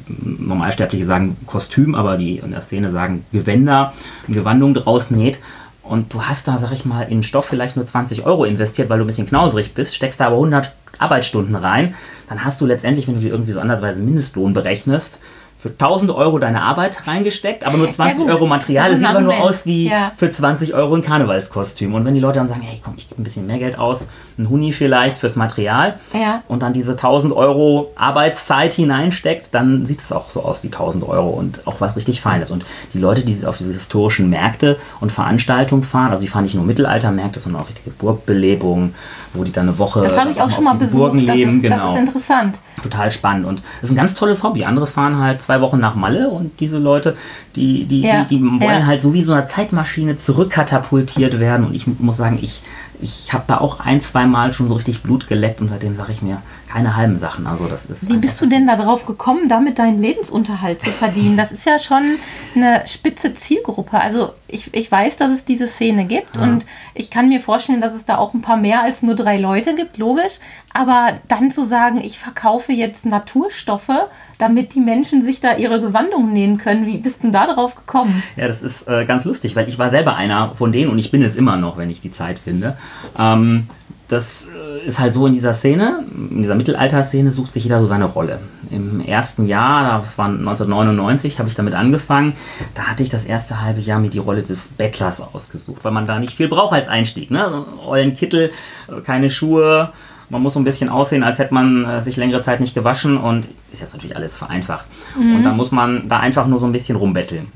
Normalsterbliche 0.07 1.05
sagen 1.05 1.37
Kostüm, 1.47 1.95
aber 1.95 2.17
die 2.17 2.37
in 2.37 2.51
der 2.51 2.61
Szene 2.61 2.91
sagen 2.91 3.25
Gewänder, 3.31 3.93
eine 4.27 4.35
Gewandung 4.35 4.73
draus 4.73 5.09
näht. 5.09 5.39
Und 5.81 6.13
du 6.13 6.23
hast 6.23 6.47
da, 6.47 6.59
sag 6.59 6.71
ich 6.71 6.85
mal, 6.85 7.01
in 7.03 7.23
Stoff 7.23 7.45
vielleicht 7.45 7.75
nur 7.75 7.85
20 7.85 8.23
Euro 8.23 8.45
investiert, 8.45 8.89
weil 8.89 8.99
du 8.99 9.05
ein 9.05 9.07
bisschen 9.07 9.27
knauserig 9.27 9.73
bist, 9.73 9.95
steckst 9.95 10.19
da 10.19 10.27
aber 10.27 10.35
100 10.35 10.73
Arbeitsstunden 10.99 11.55
rein, 11.55 11.95
dann 12.27 12.43
hast 12.43 12.61
du 12.61 12.65
letztendlich, 12.65 13.07
wenn 13.07 13.15
du 13.15 13.21
dir 13.21 13.31
irgendwie 13.31 13.53
so 13.53 13.59
andersweise 13.59 14.01
Mindestlohn 14.01 14.53
berechnest, 14.53 15.21
für 15.61 15.69
1000 15.69 16.09
Euro 16.11 16.39
deine 16.39 16.61
Arbeit 16.61 17.05
reingesteckt, 17.05 17.65
aber 17.65 17.75
nur 17.77 17.91
20 17.91 18.23
gut. 18.23 18.31
Euro 18.33 18.47
Material. 18.47 18.91
Das 18.91 18.99
sieht 18.99 19.09
aber 19.09 19.19
nur 19.19 19.35
aus 19.41 19.65
wie 19.65 19.89
Ja. 19.89 20.13
für 20.15 20.31
20 20.31 20.73
Euro 20.73 20.95
ein 20.95 21.01
Karnevalskostüm. 21.01 21.93
Und 21.93 22.05
wenn 22.05 22.13
die 22.13 22.21
Leute 22.21 22.39
dann 22.39 22.47
sagen, 22.47 22.61
hey 22.61 22.79
komm, 22.81 22.93
ich 22.95 23.09
gebe 23.09 23.21
ein 23.21 23.25
bisschen 23.25 23.45
mehr 23.45 23.57
Geld 23.59 23.77
aus, 23.77 24.07
ein 24.39 24.49
Huni 24.49 24.71
vielleicht 24.71 25.17
fürs 25.17 25.35
Material 25.35 25.95
Ja. 26.13 26.41
und 26.47 26.63
dann 26.63 26.71
diese 26.73 26.93
1000 26.93 27.33
Euro 27.33 27.91
Arbeitszeit 27.95 28.73
hineinsteckt, 28.73 29.53
dann 29.53 29.85
sieht 29.85 29.99
es 29.99 30.11
auch 30.13 30.29
so 30.31 30.41
aus 30.43 30.63
wie 30.63 30.67
1000 30.69 31.03
Euro 31.07 31.29
und 31.29 31.67
auch 31.67 31.81
was 31.81 31.95
richtig 31.97 32.21
Feines. 32.21 32.49
Und 32.49 32.63
die 32.93 32.99
Leute, 32.99 33.23
die 33.25 33.45
auf 33.45 33.57
diese 33.57 33.73
historischen 33.73 34.29
Märkte 34.29 34.77
und 35.01 35.11
Veranstaltungen 35.11 35.83
fahren, 35.83 36.11
also 36.11 36.21
die 36.21 36.29
fahren 36.29 36.43
nicht 36.43 36.55
nur 36.55 36.63
Mittelaltermärkte, 36.63 37.39
sondern 37.39 37.61
auch 37.63 37.67
richtige 37.69 37.89
Burgbelebungen, 37.91 38.95
wo 39.33 39.43
die 39.43 39.51
dann 39.51 39.67
eine 39.67 39.77
Woche 39.77 40.01
Das 40.01 40.17
habe 40.17 40.31
ich 40.31 40.41
auch 40.41 40.49
schon 40.49 40.63
mal 40.63 40.73
besucht. 40.75 40.97
Burgen 40.99 41.27
Das 41.27 41.35
leben. 41.35 41.57
ist, 41.57 41.61
genau 41.63 41.87
das 41.87 41.93
ist 41.95 41.99
interessant. 42.07 42.57
total 42.81 43.11
spannend 43.11 43.45
und 43.45 43.61
es 43.81 43.83
ist 43.83 43.91
ein 43.91 43.95
ganz 43.97 44.13
tolles 44.15 44.41
Hobby. 44.43 44.63
Andere 44.63 44.87
fahren 44.87 45.19
halt 45.19 45.41
zwei 45.41 45.59
Wochen 45.61 45.79
nach 45.79 45.95
Malle 45.95 46.29
und 46.29 46.59
diese 46.61 46.77
Leute, 46.77 47.15
die, 47.55 47.83
die, 47.85 48.01
Ja, 48.01 48.23
die, 48.23 48.37
die 48.37 48.41
wollen 48.43 48.61
ja. 48.61 48.85
halt 48.85 49.01
so 49.01 49.13
wie 49.13 49.23
so 49.23 49.33
einer 49.33 49.45
Zeitmaschine 49.45 50.17
zurückkatapultiert 50.17 51.39
werden 51.39 51.65
und 51.65 51.75
ich 51.75 51.85
muss 51.99 52.17
sagen, 52.17 52.39
ich, 52.41 52.61
ich 52.99 53.33
habe 53.33 53.45
da 53.47 53.59
auch 53.59 53.79
ein, 53.79 54.01
zwei 54.01 54.25
Mal 54.25 54.53
schon 54.53 54.67
so 54.67 54.73
richtig 54.75 55.01
Blut 55.01 55.27
geleckt 55.27 55.61
und 55.61 55.69
seitdem 55.69 55.95
sage 55.95 56.11
ich 56.11 56.21
mir 56.21 56.41
keine 56.69 56.95
halben 56.95 57.17
Sachen. 57.17 57.47
Also 57.47 57.67
das 57.67 57.85
ist 57.85 58.09
Wie 58.09 58.17
bist 58.17 58.39
du 58.41 58.45
denn 58.45 58.67
darauf 58.67 59.05
gekommen, 59.05 59.49
damit 59.49 59.79
deinen 59.79 59.99
Lebensunterhalt 59.99 60.81
zu 60.83 60.91
verdienen? 60.91 61.35
Das 61.35 61.51
ist 61.51 61.65
ja 61.65 61.79
schon 61.79 62.17
eine 62.55 62.87
spitze 62.87 63.33
Zielgruppe. 63.33 63.99
Also 63.99 64.33
ich, 64.47 64.73
ich 64.73 64.91
weiß, 64.91 65.17
dass 65.17 65.31
es 65.31 65.45
diese 65.45 65.67
Szene 65.67 66.05
gibt 66.05 66.37
und 66.37 66.65
ich 66.93 67.09
kann 67.09 67.29
mir 67.29 67.41
vorstellen, 67.41 67.81
dass 67.81 67.93
es 67.93 68.05
da 68.05 68.17
auch 68.17 68.33
ein 68.33 68.41
paar 68.41 68.57
mehr 68.57 68.83
als 68.83 69.01
nur 69.01 69.15
drei 69.15 69.37
Leute 69.37 69.75
gibt, 69.75 69.97
logisch. 69.97 70.39
Aber 70.71 71.19
dann 71.27 71.49
zu 71.49 71.65
sagen, 71.65 71.99
ich 72.01 72.19
verkaufe 72.19 72.71
jetzt 72.71 73.05
Naturstoffe, 73.05 73.89
damit 74.37 74.75
die 74.75 74.79
Menschen 74.79 75.21
sich 75.21 75.39
da 75.39 75.55
ihre 75.55 75.81
Gewandungen 75.81 76.33
nähen 76.33 76.57
können, 76.59 76.85
wie 76.85 76.97
bist 76.97 77.17
du 77.17 77.23
denn 77.23 77.33
da 77.33 77.51
drauf 77.51 77.75
gekommen? 77.75 78.23
Ja, 78.35 78.47
das 78.47 78.61
ist 78.61 78.87
äh, 78.87 79.05
ganz 79.05 79.25
lustig, 79.25 79.55
weil 79.55 79.67
ich 79.67 79.79
war 79.79 79.89
selber 79.89 80.15
einer 80.15 80.55
von 80.55 80.71
denen 80.71 80.91
und 80.91 80.99
ich 80.99 81.11
bin 81.11 81.21
es 81.23 81.35
immer 81.35 81.57
noch, 81.57 81.77
wenn 81.77 81.89
ich 81.89 82.01
die 82.01 82.11
Zeit 82.11 82.37
finde. 82.37 82.77
Ähm, 83.17 83.67
das 84.09 84.47
äh, 84.47 84.87
ist 84.87 84.99
halt 84.99 85.13
so 85.13 85.27
in 85.27 85.33
dieser 85.33 85.53
Szene, 85.53 86.03
in 86.31 86.41
dieser 86.41 86.55
Mittelalter-Szene 86.55 87.31
sucht 87.31 87.51
sich 87.51 87.63
jeder 87.63 87.79
so 87.79 87.85
seine 87.85 88.05
Rolle. 88.05 88.39
Im 88.71 89.01
ersten 89.01 89.45
Jahr, 89.45 90.01
das 90.01 90.17
war 90.17 90.25
1999, 90.25 91.37
habe 91.37 91.47
ich 91.47 91.55
damit 91.55 91.75
angefangen. 91.75 92.33
Da 92.73 92.83
hatte 92.83 93.03
ich 93.03 93.11
das 93.11 93.23
erste 93.23 93.61
halbe 93.61 93.79
Jahr 93.79 93.99
mir 93.99 94.09
die 94.09 94.17
Rolle 94.17 94.41
des 94.41 94.69
Bettlers 94.69 95.21
ausgesucht, 95.21 95.83
weil 95.83 95.91
man 95.91 96.05
da 96.05 96.19
nicht 96.19 96.35
viel 96.35 96.47
braucht 96.47 96.73
als 96.73 96.87
Einstieg. 96.87 97.29
Ne? 97.29 97.65
Ollen 97.85 98.15
Kittel, 98.15 98.51
äh, 98.87 99.01
keine 99.01 99.29
Schuhe. 99.29 99.91
Man 100.29 100.41
muss 100.41 100.55
so 100.55 100.59
ein 100.59 100.63
bisschen 100.63 100.89
aussehen, 100.89 101.23
als 101.23 101.37
hätte 101.37 101.53
man 101.53 101.85
äh, 101.85 102.01
sich 102.01 102.17
längere 102.17 102.41
Zeit 102.41 102.59
nicht 102.59 102.73
gewaschen 102.73 103.17
und 103.17 103.45
ist 103.71 103.81
jetzt 103.81 103.93
natürlich 103.93 104.15
alles 104.15 104.37
vereinfacht. 104.37 104.85
Und 105.15 105.43
dann 105.43 105.55
muss 105.55 105.71
man 105.71 106.07
da 106.07 106.19
einfach 106.19 106.47
nur 106.47 106.59
so 106.59 106.65
ein 106.65 106.71
bisschen 106.71 106.97
rumbetteln. 106.97 107.47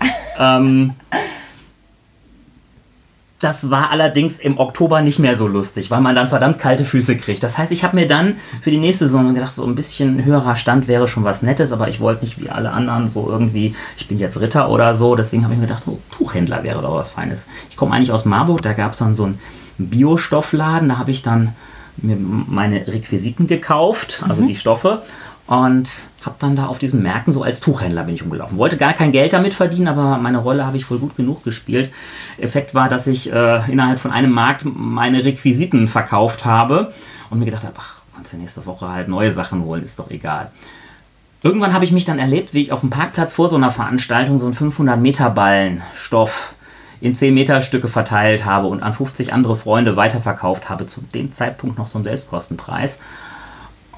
ähm, 0.38 0.94
das 3.40 3.70
war 3.70 3.90
allerdings 3.90 4.38
im 4.38 4.58
Oktober 4.58 5.00
nicht 5.00 5.18
mehr 5.18 5.38
so 5.38 5.46
lustig, 5.46 5.90
weil 5.90 6.02
man 6.02 6.14
dann 6.14 6.28
verdammt 6.28 6.58
kalte 6.58 6.84
Füße 6.84 7.16
kriegt. 7.16 7.42
Das 7.42 7.56
heißt, 7.56 7.72
ich 7.72 7.82
habe 7.84 7.96
mir 7.96 8.06
dann 8.06 8.36
für 8.60 8.70
die 8.70 8.76
nächste 8.76 9.06
Saison 9.06 9.34
gedacht, 9.34 9.54
so 9.54 9.64
ein 9.64 9.74
bisschen 9.74 10.24
höherer 10.24 10.56
Stand 10.56 10.88
wäre 10.88 11.08
schon 11.08 11.24
was 11.24 11.40
Nettes, 11.40 11.72
aber 11.72 11.88
ich 11.88 12.00
wollte 12.00 12.24
nicht 12.24 12.38
wie 12.38 12.50
alle 12.50 12.70
anderen 12.70 13.08
so 13.08 13.28
irgendwie, 13.30 13.74
ich 13.96 14.08
bin 14.08 14.18
jetzt 14.18 14.38
Ritter 14.40 14.68
oder 14.68 14.94
so. 14.94 15.16
Deswegen 15.16 15.44
habe 15.44 15.54
ich 15.54 15.60
mir 15.60 15.66
gedacht, 15.66 15.84
so 15.84 15.98
Tuchhändler 16.10 16.62
wäre 16.64 16.82
doch 16.82 16.94
was 16.94 17.12
Feines. 17.12 17.48
Ich 17.70 17.76
komme 17.78 17.94
eigentlich 17.94 18.12
aus 18.12 18.26
Marburg, 18.26 18.60
da 18.60 18.74
gab 18.74 18.92
es 18.92 18.98
dann 18.98 19.16
so 19.16 19.24
einen 19.24 19.38
Biostoffladen, 19.78 20.90
da 20.90 20.98
habe 20.98 21.10
ich 21.10 21.22
dann 21.22 21.54
mir 21.96 22.16
meine 22.18 22.86
Requisiten 22.86 23.46
gekauft, 23.46 24.22
also 24.28 24.42
die 24.46 24.56
Stoffe 24.56 25.02
und 25.50 26.04
habe 26.24 26.36
dann 26.38 26.54
da 26.54 26.66
auf 26.66 26.78
diesen 26.78 27.02
Märkten 27.02 27.32
so 27.32 27.42
als 27.42 27.58
Tuchhändler 27.58 28.04
bin 28.04 28.14
ich 28.14 28.22
umgelaufen. 28.22 28.56
Wollte 28.56 28.76
gar 28.76 28.92
kein 28.92 29.10
Geld 29.10 29.32
damit 29.32 29.52
verdienen, 29.52 29.88
aber 29.88 30.16
meine 30.18 30.38
Rolle 30.38 30.64
habe 30.64 30.76
ich 30.76 30.88
wohl 30.88 31.00
gut 31.00 31.16
genug 31.16 31.42
gespielt. 31.42 31.90
Effekt 32.38 32.72
war, 32.72 32.88
dass 32.88 33.08
ich 33.08 33.32
äh, 33.32 33.68
innerhalb 33.68 33.98
von 33.98 34.12
einem 34.12 34.30
Markt 34.30 34.62
meine 34.64 35.24
Requisiten 35.24 35.88
verkauft 35.88 36.44
habe 36.44 36.92
und 37.30 37.40
mir 37.40 37.46
gedacht 37.46 37.64
habe, 37.64 37.74
ach, 37.78 38.02
kannst 38.14 38.32
du 38.32 38.36
nächste 38.36 38.64
Woche 38.64 38.88
halt 38.88 39.08
neue 39.08 39.32
Sachen 39.32 39.64
holen, 39.64 39.82
ist 39.82 39.98
doch 39.98 40.08
egal. 40.08 40.52
Irgendwann 41.42 41.74
habe 41.74 41.84
ich 41.84 41.90
mich 41.90 42.04
dann 42.04 42.20
erlebt, 42.20 42.54
wie 42.54 42.62
ich 42.62 42.70
auf 42.70 42.80
dem 42.80 42.90
Parkplatz 42.90 43.32
vor 43.32 43.48
so 43.48 43.56
einer 43.56 43.72
Veranstaltung 43.72 44.38
so 44.38 44.44
einen 44.44 44.54
500 44.54 45.00
Meter 45.00 45.30
Ballen 45.30 45.82
Stoff 45.94 46.54
in 47.00 47.16
10 47.16 47.34
Meter 47.34 47.60
Stücke 47.60 47.88
verteilt 47.88 48.44
habe 48.44 48.68
und 48.68 48.84
an 48.84 48.92
50 48.92 49.32
andere 49.32 49.56
Freunde 49.56 49.96
weiterverkauft 49.96 50.68
habe, 50.68 50.86
zu 50.86 51.00
dem 51.12 51.32
Zeitpunkt 51.32 51.76
noch 51.76 51.88
so 51.88 51.98
einen 51.98 52.04
Selbstkostenpreis. 52.04 53.00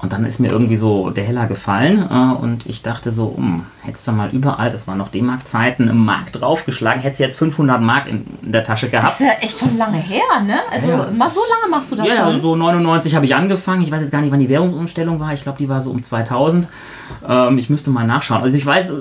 Und 0.03 0.11
dann 0.11 0.25
ist 0.25 0.41
mir 0.41 0.51
irgendwie 0.51 0.75
so 0.75 1.11
der 1.11 1.23
Heller 1.23 1.47
gefallen 1.47 2.05
äh, 2.11 2.43
und 2.43 2.65
ich 2.65 2.81
dachte 2.81 3.13
so, 3.13 3.27
um, 3.27 3.65
hättest 3.83 4.05
du 4.05 4.11
mal 4.11 4.29
überall, 4.31 4.69
das 4.69 4.85
waren 4.85 4.97
noch 4.97 5.07
D-Mark-Zeiten, 5.07 5.87
im 5.87 6.03
Markt 6.03 6.41
draufgeschlagen, 6.41 7.01
hättest 7.01 7.21
du 7.21 7.23
jetzt 7.23 7.37
500 7.37 7.81
Mark 7.81 8.07
in, 8.07 8.25
in, 8.41 8.51
der 8.51 8.65
Tasche 8.65 8.89
gehabt. 8.89 9.07
Das 9.07 9.21
ist 9.21 9.25
ja 9.25 9.33
echt 9.39 9.57
schon 9.57 9.77
lange 9.77 9.97
her, 9.97 10.21
ne? 10.45 10.59
Also 10.69 10.89
ja, 10.89 10.97
mal 11.15 11.29
so 11.29 11.39
lange 11.39 11.71
machst 11.71 11.93
du 11.93 11.95
das 11.95 12.09
ja, 12.09 12.25
schon? 12.25 12.35
Ja, 12.35 12.39
so 12.41 12.55
99 12.57 13.15
habe 13.15 13.23
ich 13.23 13.33
angefangen. 13.33 13.81
Ich 13.81 13.91
weiß 13.91 14.01
jetzt 14.01 14.11
gar 14.11 14.19
nicht, 14.19 14.31
wann 14.31 14.41
die 14.41 14.49
Währungsumstellung 14.49 15.21
war. 15.21 15.31
Ich 15.31 15.43
glaube, 15.43 15.57
die 15.57 15.69
war 15.69 15.79
so 15.79 15.91
um 15.91 16.03
2000. 16.03 16.67
Ähm, 17.25 17.57
ich 17.57 17.69
müsste 17.69 17.89
mal 17.89 18.05
nachschauen. 18.05 18.43
Also 18.43 18.57
ich 18.57 18.65
weiß, 18.65 18.89
äh, 18.89 18.93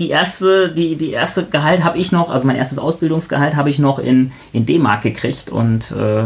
die 0.00 0.10
erste, 0.10 0.70
die, 0.70 0.96
die 0.96 1.12
erste 1.12 1.44
Gehalt 1.44 1.84
habe 1.84 1.98
ich 1.98 2.10
noch, 2.10 2.30
also 2.30 2.48
mein 2.48 2.56
erstes 2.56 2.80
Ausbildungsgehalt 2.80 3.54
habe 3.54 3.70
ich 3.70 3.78
noch 3.78 4.00
in, 4.00 4.32
in 4.52 4.66
D-Mark 4.66 5.02
gekriegt 5.02 5.50
und 5.50 5.92
äh, 5.92 6.24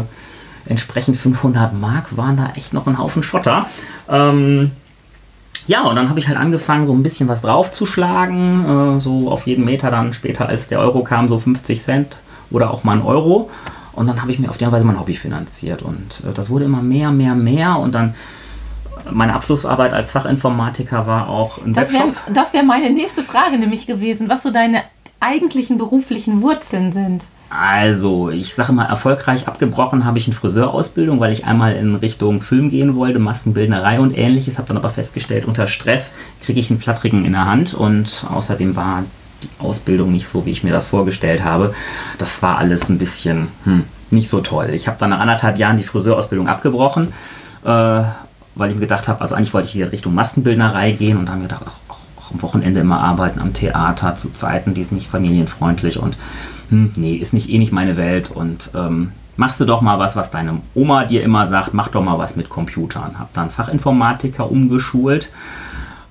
entsprechend 0.69 1.17
500 1.17 1.73
Mark 1.73 2.17
waren 2.17 2.37
da 2.37 2.51
echt 2.55 2.73
noch 2.73 2.87
ein 2.87 2.97
Haufen 2.97 3.23
Schotter. 3.23 3.67
Ähm, 4.09 4.71
ja, 5.67 5.81
und 5.83 5.95
dann 5.95 6.09
habe 6.09 6.19
ich 6.19 6.27
halt 6.27 6.37
angefangen, 6.37 6.85
so 6.85 6.93
ein 6.93 7.03
bisschen 7.03 7.27
was 7.27 7.41
draufzuschlagen. 7.41 8.97
Äh, 8.97 8.99
so 9.01 9.29
auf 9.29 9.47
jeden 9.47 9.65
Meter 9.65 9.91
dann 9.91 10.13
später, 10.13 10.47
als 10.47 10.67
der 10.67 10.79
Euro 10.79 11.03
kam, 11.03 11.27
so 11.27 11.39
50 11.39 11.81
Cent 11.81 12.17
oder 12.49 12.71
auch 12.71 12.83
mal 12.83 12.93
ein 12.93 13.03
Euro. 13.03 13.49
Und 13.93 14.07
dann 14.07 14.21
habe 14.21 14.31
ich 14.31 14.39
mir 14.39 14.49
auf 14.49 14.57
die 14.57 14.71
Weise 14.71 14.85
mein 14.85 14.99
Hobby 14.99 15.15
finanziert. 15.15 15.81
Und 15.81 16.23
äh, 16.27 16.33
das 16.33 16.49
wurde 16.49 16.65
immer 16.65 16.81
mehr, 16.81 17.11
mehr, 17.11 17.35
mehr. 17.35 17.77
Und 17.77 17.95
dann 17.95 18.15
meine 19.11 19.33
Abschlussarbeit 19.33 19.93
als 19.93 20.11
Fachinformatiker 20.11 21.07
war 21.07 21.29
auch 21.29 21.57
ein 21.57 21.73
das 21.73 21.91
Webshop. 21.91 22.15
Wär, 22.15 22.33
das 22.33 22.53
wäre 22.53 22.65
meine 22.65 22.89
nächste 22.91 23.23
Frage 23.23 23.57
nämlich 23.57 23.87
gewesen, 23.87 24.29
was 24.29 24.43
so 24.43 24.51
deine 24.51 24.83
eigentlichen 25.19 25.77
beruflichen 25.77 26.41
Wurzeln 26.41 26.93
sind. 26.93 27.23
Also, 27.49 28.29
ich 28.29 28.53
sage 28.53 28.73
mal, 28.73 28.85
erfolgreich 28.85 29.47
abgebrochen 29.47 30.03
habe 30.03 30.17
ich 30.17 30.27
eine 30.27 30.35
Friseurausbildung, 30.35 31.19
weil 31.19 31.31
ich 31.31 31.45
einmal 31.45 31.75
in 31.75 31.95
Richtung 31.95 32.41
Film 32.41 32.69
gehen 32.69 32.95
wollte, 32.95 33.19
Maskenbildnerei 33.19 34.01
und 34.01 34.17
ähnliches, 34.17 34.57
habe 34.57 34.67
dann 34.67 34.77
aber 34.77 34.89
festgestellt, 34.89 35.45
unter 35.45 35.67
Stress 35.67 36.13
kriege 36.43 36.59
ich 36.59 36.69
einen 36.69 36.79
Flattrigen 36.79 37.23
in 37.23 37.31
der 37.31 37.45
Hand 37.45 37.73
und 37.73 38.25
außerdem 38.29 38.75
war 38.75 39.03
die 39.43 39.49
Ausbildung 39.59 40.11
nicht 40.11 40.27
so, 40.27 40.45
wie 40.45 40.51
ich 40.51 40.63
mir 40.63 40.73
das 40.73 40.87
vorgestellt 40.87 41.43
habe. 41.43 41.73
Das 42.17 42.41
war 42.41 42.57
alles 42.57 42.89
ein 42.89 42.97
bisschen 42.97 43.47
hm, 43.63 43.83
nicht 44.11 44.27
so 44.27 44.41
toll. 44.41 44.71
Ich 44.73 44.87
habe 44.87 44.97
dann 44.99 45.11
nach 45.11 45.19
anderthalb 45.19 45.57
Jahren 45.57 45.77
die 45.77 45.83
Friseurausbildung 45.83 46.49
abgebrochen, 46.49 47.13
äh, 47.63 47.67
weil 48.55 48.69
ich 48.69 48.75
mir 48.75 48.81
gedacht 48.81 49.07
habe, 49.07 49.21
also 49.21 49.35
eigentlich 49.35 49.53
wollte 49.53 49.69
ich 49.69 49.75
wieder 49.75 49.91
Richtung 49.91 50.13
Maskenbildnerei 50.15 50.91
gehen 50.91 51.17
und 51.17 51.27
dann 51.27 51.43
gedacht, 51.43 51.61
ach, 51.65 51.95
auch 52.27 52.31
am 52.33 52.41
Wochenende 52.41 52.81
immer 52.81 52.99
arbeiten 52.99 53.39
am 53.39 53.53
Theater 53.53 54.17
zu 54.17 54.31
Zeiten, 54.33 54.73
die 54.73 54.83
sind 54.83 54.97
nicht 54.97 55.09
familienfreundlich 55.09 55.97
und 55.99 56.17
hm, 56.69 56.91
nee, 56.95 57.15
ist 57.15 57.33
nicht 57.33 57.49
eh 57.49 57.57
nicht 57.57 57.71
meine 57.71 57.97
Welt 57.97 58.31
und 58.31 58.71
ähm, 58.75 59.11
machst 59.37 59.59
du 59.59 59.65
doch 59.65 59.81
mal 59.81 59.99
was, 59.99 60.15
was 60.15 60.31
deine 60.31 60.61
Oma 60.73 61.05
dir 61.05 61.23
immer 61.23 61.47
sagt, 61.47 61.73
mach 61.73 61.87
doch 61.87 62.03
mal 62.03 62.17
was 62.17 62.35
mit 62.35 62.49
Computern. 62.49 63.17
Hab 63.19 63.33
dann 63.33 63.49
Fachinformatiker 63.49 64.49
umgeschult. 64.51 65.31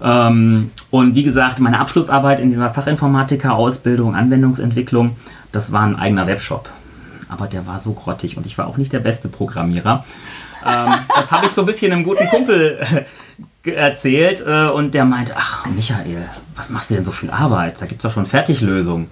Ähm, 0.01 0.71
und 0.91 1.15
wie 1.15 1.23
gesagt, 1.23 1.59
meine 1.59 1.81
Abschlussarbeit 1.81 2.41
in 2.41 2.51
dieser 2.51 2.71
Fachinformatiker-Ausbildung, 2.71 4.15
Anwendungsentwicklung, 4.15 5.17
das 5.53 5.73
war 5.73 5.83
ein 5.83 5.97
eigener 5.97 6.27
Webshop. 6.27 6.71
Aber 7.29 7.47
der 7.47 7.67
war 7.67 7.79
so 7.79 7.93
grottig 7.93 8.37
und 8.37 8.47
ich 8.47 8.57
war 8.57 8.69
auch 8.69 8.77
nicht 8.77 8.93
der 8.93 9.01
beste 9.01 9.29
Programmierer. 9.29 10.05
ähm, 10.65 10.95
das 11.15 11.33
habe 11.33 11.47
ich 11.47 11.53
so 11.53 11.63
ein 11.63 11.67
bisschen 11.67 11.93
einem 11.93 12.05
guten 12.05 12.27
Kumpel 12.29 12.79
äh, 13.65 13.71
erzählt 13.71 14.45
äh, 14.47 14.69
und 14.69 14.95
der 14.95 15.05
meinte, 15.05 15.35
ach 15.37 15.67
Michael, 15.67 16.29
was 16.55 16.71
machst 16.71 16.91
du 16.91 16.95
denn 16.95 17.05
so 17.05 17.13
viel 17.13 17.31
Arbeit? 17.31 17.81
Da 17.81 17.87
gibt 17.87 18.05
es 18.05 18.09
doch 18.09 18.15
schon 18.15 18.27
Fertiglösungen. 18.27 19.09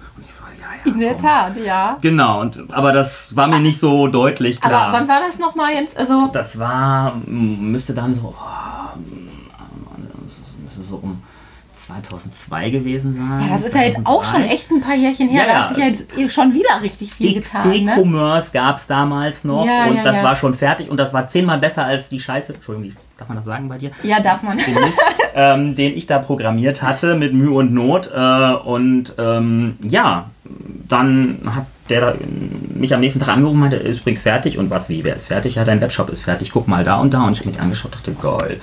In 0.85 0.99
der 0.99 1.17
Tat, 1.17 1.53
ja. 1.57 1.97
Genau, 2.01 2.41
und, 2.41 2.63
aber 2.71 2.91
das 2.91 3.35
war 3.35 3.47
mir 3.47 3.59
nicht 3.59 3.79
so 3.79 4.07
deutlich 4.07 4.61
klar. 4.61 4.87
Aber 4.87 4.99
wann 4.99 5.07
war 5.07 5.21
das 5.27 5.39
nochmal 5.39 5.73
jetzt? 5.73 5.97
Also 5.97 6.29
das 6.31 6.59
war, 6.59 7.15
müsste 7.25 7.93
dann 7.93 8.15
so, 8.15 8.33
oh, 8.37 8.99
müsste 10.63 10.83
so 10.83 10.97
um 10.97 11.23
2002 11.87 12.69
gewesen 12.69 13.13
sein. 13.13 13.41
Ja, 13.41 13.57
das 13.57 13.61
ist 13.65 13.71
2003. 13.71 13.79
ja 13.79 13.85
jetzt 13.85 13.99
auch 14.05 14.23
schon 14.23 14.43
echt 14.43 14.71
ein 14.71 14.81
paar 14.81 14.95
Jährchen 14.95 15.29
her. 15.29 15.45
Ja, 15.45 15.53
da 15.53 15.61
hat 15.61 15.75
sich 15.75 15.77
ja 15.77 16.21
jetzt 16.21 16.33
schon 16.33 16.53
wieder 16.53 16.81
richtig 16.81 17.13
viel 17.13 17.39
XT 17.39 17.53
getan. 17.53 17.85
XT-Commerce 17.85 18.47
ne? 18.47 18.61
gab 18.61 18.77
es 18.77 18.87
damals 18.87 19.43
noch 19.43 19.65
ja, 19.65 19.85
und 19.85 19.97
ja, 19.97 20.03
das 20.03 20.23
war 20.23 20.35
schon 20.35 20.53
fertig 20.53 20.89
und 20.89 20.97
das 20.97 21.13
war 21.13 21.27
zehnmal 21.27 21.59
besser 21.59 21.85
als 21.85 22.09
die 22.09 22.19
Scheiße. 22.19 22.53
Entschuldigung, 22.53 22.95
darf 23.25 23.29
man 23.29 23.37
das 23.37 23.45
sagen 23.45 23.69
bei 23.69 23.77
dir? 23.77 23.91
Ja, 24.03 24.19
darf 24.19 24.43
man. 24.43 24.57
Den, 24.57 24.73
Mist, 24.75 24.99
ähm, 25.35 25.75
den 25.75 25.97
ich 25.97 26.05
da 26.05 26.19
programmiert 26.19 26.83
hatte 26.83 27.15
mit 27.15 27.33
Mühe 27.33 27.51
und 27.51 27.73
Not. 27.73 28.11
Äh, 28.13 28.53
und 28.53 29.15
ähm, 29.17 29.77
ja, 29.81 30.29
dann 30.87 31.39
hat 31.45 31.65
der 31.89 32.01
da 32.01 32.13
mich 32.73 32.93
am 32.93 32.99
nächsten 32.99 33.19
Tag 33.19 33.29
angerufen 33.29 33.55
und 33.55 33.61
meinte, 33.61 33.77
ist 33.77 34.01
übrigens 34.01 34.21
fertig. 34.21 34.57
Und 34.57 34.69
was, 34.69 34.89
wie, 34.89 35.03
wer 35.03 35.15
ist 35.15 35.27
fertig? 35.27 35.55
Ja, 35.55 35.63
dein 35.63 35.81
Webshop 35.81 36.09
ist 36.09 36.21
fertig, 36.21 36.51
guck 36.51 36.67
mal 36.67 36.83
da 36.83 36.97
und 36.97 37.13
da. 37.13 37.23
Und 37.23 37.33
ich 37.33 37.39
habe 37.39 37.49
mich 37.49 37.59
angeschaut 37.59 37.95
dachte, 37.95 38.13
geil. 38.13 38.59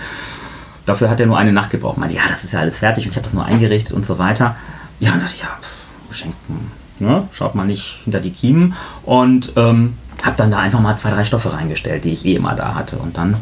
Dafür 0.86 1.10
hat 1.10 1.20
er 1.20 1.26
nur 1.26 1.38
eine 1.38 1.52
Nacht 1.52 1.70
gebraucht. 1.70 1.98
Meinte, 1.98 2.14
ja, 2.14 2.22
das 2.28 2.44
ist 2.44 2.52
ja 2.52 2.60
alles 2.60 2.78
fertig 2.78 3.04
und 3.04 3.10
ich 3.10 3.16
habe 3.16 3.24
das 3.24 3.34
nur 3.34 3.44
eingerichtet 3.44 3.92
und 3.92 4.06
so 4.06 4.18
weiter. 4.18 4.56
Ja, 5.00 5.12
und 5.12 5.22
dachte 5.22 5.34
ich, 5.36 5.42
ja, 5.42 5.48
pff, 5.60 6.16
schenken, 6.16 6.70
ne? 6.98 7.24
schaut 7.32 7.54
mal 7.54 7.66
nicht 7.66 8.00
hinter 8.04 8.20
die 8.20 8.30
Kiemen. 8.30 8.74
Und 9.04 9.52
ähm, 9.56 9.94
habe 10.22 10.36
dann 10.36 10.50
da 10.50 10.58
einfach 10.58 10.80
mal 10.80 10.96
zwei, 10.96 11.10
drei 11.10 11.24
Stoffe 11.24 11.52
reingestellt, 11.52 12.04
die 12.04 12.12
ich 12.12 12.24
eh 12.24 12.36
immer 12.36 12.54
da 12.54 12.74
hatte. 12.74 12.96
Und 12.96 13.16
dann 13.16 13.36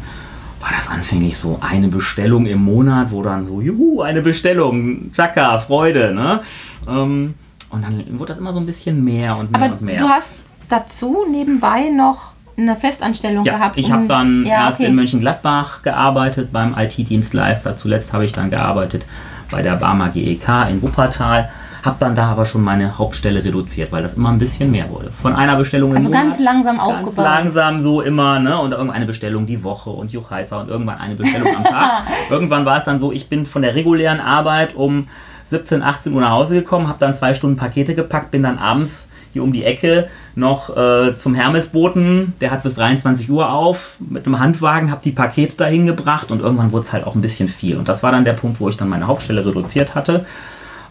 war 0.61 0.69
das 0.75 0.87
anfänglich 0.87 1.37
so 1.37 1.59
eine 1.61 1.87
Bestellung 1.87 2.45
im 2.45 2.63
Monat, 2.63 3.11
wo 3.11 3.23
dann 3.23 3.47
so, 3.47 3.61
juhu, 3.61 4.01
eine 4.01 4.21
Bestellung, 4.21 5.11
Chaka, 5.13 5.57
Freude, 5.57 6.13
ne? 6.13 6.41
Ähm, 6.87 7.33
und 7.69 7.83
dann 7.83 8.19
wurde 8.19 8.29
das 8.29 8.37
immer 8.37 8.53
so 8.53 8.59
ein 8.59 8.65
bisschen 8.65 9.03
mehr 9.03 9.37
und 9.37 9.51
mehr 9.51 9.61
Aber 9.61 9.73
und 9.73 9.81
mehr. 9.81 9.99
Du 9.99 10.07
hast 10.07 10.33
dazu 10.69 11.25
nebenbei 11.29 11.89
noch 11.89 12.33
eine 12.57 12.75
Festanstellung 12.75 13.43
ja, 13.43 13.57
gehabt? 13.57 13.77
Ich 13.77 13.91
habe 13.91 14.07
dann 14.07 14.45
ja, 14.45 14.67
erst 14.67 14.79
okay. 14.79 14.89
in 14.89 14.95
Mönchengladbach 14.95 15.81
gearbeitet 15.81 16.51
beim 16.51 16.75
IT-Dienstleister. 16.77 17.77
Zuletzt 17.77 18.13
habe 18.13 18.25
ich 18.25 18.33
dann 18.33 18.49
gearbeitet 18.49 19.07
bei 19.51 19.61
der 19.61 19.75
Barmer 19.77 20.09
GEK 20.09 20.69
in 20.69 20.81
Wuppertal. 20.81 21.49
Habe 21.83 21.95
dann 21.99 22.15
da 22.15 22.27
aber 22.27 22.45
schon 22.45 22.63
meine 22.63 22.97
Hauptstelle 22.97 23.43
reduziert, 23.43 23.91
weil 23.91 24.03
das 24.03 24.13
immer 24.13 24.29
ein 24.29 24.37
bisschen 24.37 24.69
mehr 24.69 24.89
wurde. 24.89 25.11
Von 25.21 25.35
einer 25.35 25.55
Bestellung 25.55 25.95
Also 25.95 26.09
Monat, 26.09 26.23
ganz 26.23 26.39
langsam 26.39 26.77
ganz 26.77 26.89
aufgebaut. 26.89 27.15
Ganz 27.15 27.17
langsam 27.17 27.81
so 27.81 28.01
immer, 28.01 28.39
ne? 28.39 28.59
Und 28.59 28.71
irgendeine 28.71 29.05
Bestellung 29.05 29.47
die 29.47 29.63
Woche 29.63 29.89
und 29.89 30.11
Juchheißer 30.11 30.59
und 30.59 30.69
irgendwann 30.69 30.99
eine 30.99 31.15
Bestellung 31.15 31.55
am 31.55 31.63
Tag. 31.63 32.03
irgendwann 32.29 32.65
war 32.65 32.77
es 32.77 32.85
dann 32.85 32.99
so, 32.99 33.11
ich 33.11 33.29
bin 33.29 33.45
von 33.45 33.63
der 33.63 33.73
regulären 33.73 34.19
Arbeit 34.19 34.75
um 34.75 35.07
17, 35.49 35.81
18 35.81 36.13
Uhr 36.13 36.21
nach 36.21 36.31
Hause 36.31 36.55
gekommen, 36.55 36.87
habe 36.87 36.99
dann 36.99 37.15
zwei 37.15 37.33
Stunden 37.33 37.57
Pakete 37.57 37.95
gepackt, 37.95 38.31
bin 38.31 38.43
dann 38.43 38.57
abends 38.57 39.09
hier 39.33 39.43
um 39.43 39.53
die 39.53 39.63
Ecke 39.63 40.09
noch 40.35 40.75
äh, 40.75 41.15
zum 41.15 41.33
Hermesboten, 41.35 42.33
der 42.41 42.51
hat 42.51 42.63
bis 42.63 42.75
23 42.75 43.29
Uhr 43.29 43.49
auf, 43.49 43.91
mit 43.99 44.25
einem 44.25 44.39
Handwagen, 44.39 44.91
habe 44.91 45.01
die 45.03 45.11
Pakete 45.11 45.57
dahin 45.57 45.85
gebracht 45.85 46.31
und 46.31 46.41
irgendwann 46.41 46.71
wurde 46.71 46.85
es 46.85 46.93
halt 46.93 47.05
auch 47.05 47.15
ein 47.15 47.21
bisschen 47.21 47.49
viel. 47.49 47.77
Und 47.77 47.87
das 47.87 48.03
war 48.03 48.11
dann 48.11 48.25
der 48.25 48.33
Punkt, 48.33 48.59
wo 48.59 48.69
ich 48.69 48.77
dann 48.77 48.89
meine 48.89 49.07
Hauptstelle 49.07 49.45
reduziert 49.45 49.95
hatte, 49.95 50.25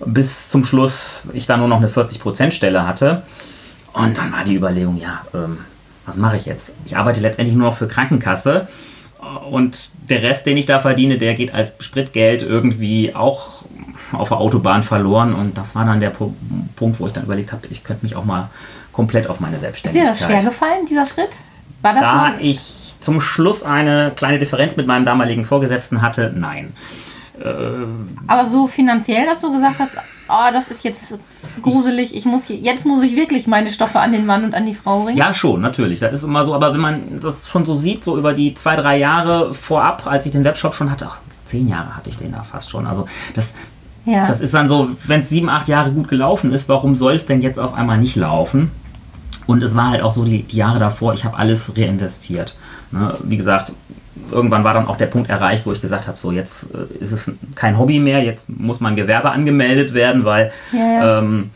bis 0.05 0.49
zum 0.49 0.65
Schluss 0.65 1.29
ich 1.33 1.47
da 1.47 1.57
nur 1.57 1.69
noch 1.69 1.79
eine 1.79 1.89
40% 1.89 2.51
Stelle 2.51 2.87
hatte. 2.87 3.23
Und 3.93 4.19
dann 4.19 4.33
war 4.33 4.45
die 4.45 4.55
Überlegung, 4.55 4.97
ja, 4.97 5.23
ähm, 5.35 5.59
was 6.07 6.17
mache 6.17 6.37
ich 6.37 6.47
jetzt? 6.47 6.73
Ich 6.87 6.97
arbeite 6.97 7.21
letztendlich 7.21 7.57
nur 7.57 7.69
noch 7.69 7.77
für 7.77 7.87
Krankenkasse 7.89 8.69
und 9.51 9.91
der 10.09 10.23
Rest, 10.23 10.47
den 10.47 10.57
ich 10.57 10.67
da 10.67 10.81
verdiene, 10.81 11.19
der 11.19 11.35
geht 11.35 11.53
als 11.53 11.75
Spritgeld 11.79 12.43
irgendwie 12.43 13.15
auch 13.15 13.65
auf 14.13 14.29
der 14.29 14.39
Autobahn 14.39 14.83
verloren 14.83 15.35
und 15.35 15.59
das 15.59 15.75
war 15.75 15.85
dann 15.85 16.01
der 16.01 16.11
Punkt, 16.11 16.99
wo 16.99 17.07
ich 17.07 17.13
dann 17.13 17.25
überlegt 17.25 17.53
habe, 17.53 17.67
ich 17.69 17.85
könnte 17.85 18.05
mich 18.05 18.17
auch 18.17 18.25
mal 18.25 18.49
komplett 18.93 19.29
auf 19.29 19.41
meine 19.41 19.59
Selbstständigkeit. 19.59 20.13
Ist 20.13 20.23
dir 20.23 20.27
das 20.27 20.33
schwer 20.41 20.51
gefallen, 20.51 20.87
dieser 20.89 21.07
Schritt? 21.07 21.31
War 21.83 21.95
das 21.95 22.03
da 22.03 22.35
ich 22.41 22.95
zum 23.01 23.21
Schluss 23.21 23.63
eine 23.63 24.13
kleine 24.15 24.39
Differenz 24.39 24.77
mit 24.77 24.87
meinem 24.87 25.05
damaligen 25.05 25.45
Vorgesetzten 25.45 26.03
hatte, 26.03 26.33
nein. 26.35 26.73
Äh, 27.41 27.87
Aber 28.27 28.47
so 28.47 28.67
finanziell, 28.67 29.27
dass 29.27 29.41
du 29.41 29.53
gesagt 29.53 29.79
hast, 29.79 29.93
oh, 30.29 30.53
das 30.53 30.69
ist 30.69 30.85
jetzt 30.85 31.15
gruselig, 31.63 32.15
ich 32.15 32.25
muss 32.25 32.49
jetzt 32.49 32.87
muss 32.87 33.03
ich 33.03 33.17
wirklich 33.17 33.47
meine 33.47 33.73
Stoffe 33.73 33.99
an 33.99 34.13
den 34.13 34.27
Mann 34.27 34.45
und 34.45 34.55
an 34.55 34.67
die 34.67 34.75
Frau 34.75 35.05
bringen? 35.05 35.19
Ja, 35.19 35.33
schon, 35.33 35.61
natürlich. 35.61 36.01
Das 36.01 36.13
ist 36.13 36.23
immer 36.23 36.45
so, 36.45 36.55
aber 36.55 36.73
wenn 36.73 36.81
man 36.81 37.21
das 37.21 37.49
schon 37.49 37.65
so 37.67 37.77
sieht, 37.77 38.05
so 38.05 38.17
über 38.19 38.35
die 38.35 38.55
zwei, 38.55 38.77
drei 38.77 38.99
Jahre 38.99 39.55
vorab, 39.55 40.07
als 40.07 40.27
ich 40.27 40.33
den 40.33 40.45
Webshop 40.45 40.75
schon 40.75 40.91
hatte, 40.91 41.07
ach, 41.09 41.21
zehn 41.47 41.69
Jahre 41.69 41.97
hatte 41.97 42.11
ich 42.11 42.19
den 42.19 42.33
da 42.33 42.43
fast 42.43 42.71
schon. 42.71 42.87
Also 42.87 43.07
das, 43.35 43.55
ja. 44.05 44.27
Das 44.27 44.41
ist 44.41 44.55
dann 44.55 44.69
so, 44.69 44.91
wenn 45.07 45.21
es 45.21 45.29
sieben, 45.29 45.49
acht 45.49 45.69
Jahre 45.69 45.93
gut 45.93 46.09
gelaufen 46.09 46.53
ist, 46.53 46.69
warum 46.69 46.97
soll 46.97 47.15
es 47.15 47.27
denn 47.27 47.43
jetzt 47.43 47.59
auf 47.59 47.75
einmal 47.75 47.99
nicht 47.99 48.17
laufen? 48.17 48.71
Und 49.47 49.63
es 49.63 49.75
war 49.75 49.91
halt 49.91 50.03
auch 50.03 50.13
so 50.13 50.25
die, 50.25 50.43
die 50.43 50.57
Jahre 50.57 50.79
davor, 50.79 51.13
ich 51.15 51.25
habe 51.25 51.37
alles 51.37 51.77
reinvestiert. 51.77 52.55
Ne? 52.93 53.17
Wie 53.23 53.37
gesagt, 53.37 53.73
irgendwann 54.31 54.65
war 54.65 54.75
dann 54.75 54.87
auch 54.87 54.97
der 54.97 55.07
Punkt 55.07 55.31
erreicht, 55.31 55.67
wo 55.67 55.73
ich 55.73 55.81
gesagt 55.81 56.09
habe, 56.09 56.19
so 56.19 56.33
jetzt 56.33 56.67
äh, 56.75 57.03
ist 57.03 57.13
es 57.13 57.31
kein 57.55 57.79
Hobby 57.79 57.99
mehr, 57.99 58.23
jetzt 58.23 58.49
muss 58.49 58.81
mein 58.81 58.97
Gewerbe 58.97 59.31
angemeldet 59.31 59.95
werden, 59.95 60.25
weil 60.25 60.53
ja, 60.73 60.79
ja. 60.79 61.19
Ähm, 61.19 61.51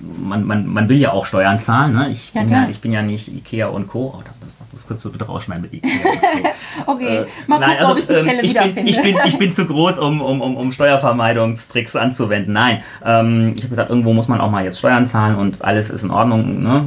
man, 0.00 0.44
man, 0.44 0.66
man 0.66 0.88
will 0.88 0.98
ja 0.98 1.12
auch 1.12 1.26
Steuern 1.26 1.60
zahlen. 1.60 1.92
Ne? 1.92 2.08
Ich, 2.10 2.32
bin 2.32 2.48
ja, 2.48 2.68
ich 2.68 2.80
bin 2.80 2.92
ja 2.92 3.02
nicht 3.02 3.28
Ikea 3.28 3.66
und 3.66 3.88
Co. 3.88 4.14
Oh, 4.16 4.22
das, 4.22 4.86
das 4.88 5.02
du 5.02 5.10
bitte 5.10 5.26
rausschneiden 5.26 5.62
mit 5.62 5.74
Ikea. 5.74 5.90
okay, 6.86 7.16
äh, 7.18 7.26
mal 7.46 7.58
gucken, 7.58 7.76
also, 7.78 7.92
ob 7.92 7.98
ich 7.98 8.06
die 8.06 8.14
Stelle 8.14 8.38
ähm, 8.38 8.44
ich 8.44 8.50
wiederfinde. 8.50 8.74
Bin, 8.74 8.86
ich, 8.86 9.02
bin, 9.02 9.16
ich 9.26 9.38
bin 9.38 9.52
zu 9.54 9.66
groß, 9.66 9.98
um, 9.98 10.20
um, 10.20 10.40
um, 10.40 10.56
um 10.56 10.72
Steuervermeidungstricks 10.72 11.96
anzuwenden. 11.96 12.52
Nein, 12.52 12.82
ähm, 13.04 13.54
ich 13.56 13.62
habe 13.62 13.70
gesagt, 13.70 13.90
irgendwo 13.90 14.12
muss 14.12 14.28
man 14.28 14.40
auch 14.40 14.50
mal 14.50 14.64
jetzt 14.64 14.78
Steuern 14.78 15.06
zahlen 15.06 15.36
und 15.36 15.64
alles 15.64 15.90
ist 15.90 16.04
in 16.04 16.10
Ordnung. 16.10 16.62
Ne? 16.62 16.84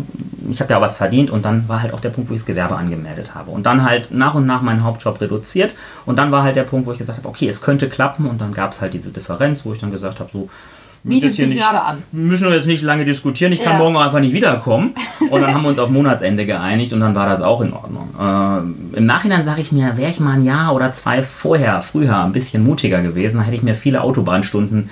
Ich 0.52 0.62
habe 0.62 0.72
ja 0.74 0.82
was 0.82 0.98
verdient 0.98 1.30
und 1.32 1.46
dann 1.46 1.68
war 1.68 1.82
halt 1.82 1.94
auch 1.94 2.00
der 2.00 2.10
Punkt, 2.10 2.30
wo 2.30 2.34
ich 2.34 2.42
das 2.42 2.46
Gewerbe 2.46 2.76
angemeldet 2.76 3.34
habe. 3.36 3.52
Und 3.52 3.66
dann 3.66 3.84
halt 3.84 4.12
nach 4.12 4.36
und 4.36 4.46
nach 4.46 4.62
meinen 4.62 4.84
Hauptjob 4.84 5.20
reduziert 5.22 5.76
und 6.06 6.18
dann 6.20 6.32
war 6.32 6.44
halt 6.44 6.56
der 6.56 6.64
Punkt, 6.64 6.86
wo 6.88 6.92
ich 6.92 6.98
gesagt 7.00 7.18
habe, 7.20 7.28
okay, 7.30 7.48
es 7.48 7.62
könnte 7.62 7.90
klappen 7.90 8.26
und 8.28 8.40
dann 8.42 8.54
gab 8.54 8.72
es 8.72 8.82
halt 8.82 8.94
diese 8.94 9.10
Differenz, 9.12 9.66
wo 9.66 9.74
ich 9.74 9.80
dann 9.80 9.92
gesagt 9.92 10.20
habe, 10.20 10.30
so, 10.32 10.50
Bietet 11.04 11.34
sich 11.34 11.58
gerade 11.58 11.82
an. 11.82 12.04
müssen 12.12 12.48
wir 12.48 12.54
jetzt 12.56 12.68
nicht 12.68 12.84
lange 12.84 13.06
diskutieren, 13.06 13.52
ich 13.52 13.64
kann 13.64 13.74
Ja. 13.74 13.80
morgen 13.80 13.96
auch 13.96 14.02
einfach 14.02 14.20
nicht 14.20 14.34
wiederkommen. 14.34 14.94
Und 15.32 15.42
dann 15.42 15.52
haben 15.52 15.64
wir 15.64 15.70
uns 15.70 15.80
auf 15.80 15.90
Monatsende 15.90 16.46
geeinigt 16.46 16.94
und 16.94 17.00
dann 17.00 17.16
war 17.16 17.28
das 17.28 17.42
auch 17.42 17.62
in 17.62 17.74
Ordnung. 17.74 18.10
Äh, 18.20 18.98
Im 19.00 19.06
Nachhinein 19.08 19.44
sage 19.44 19.62
ich 19.62 19.72
mir, 19.72 19.98
wäre 19.98 20.12
ich 20.12 20.20
mal 20.20 20.34
ein 20.34 20.46
Jahr 20.46 20.76
oder 20.76 20.94
zwei 20.94 21.24
vorher, 21.24 21.82
früher 21.82 22.24
ein 22.24 22.34
bisschen 22.34 22.64
mutiger 22.64 23.02
gewesen, 23.02 23.38
dann 23.38 23.46
hätte 23.46 23.58
ich 23.58 23.64
mir 23.64 23.74
viele 23.74 24.02
Autobahnstunden 24.02 24.92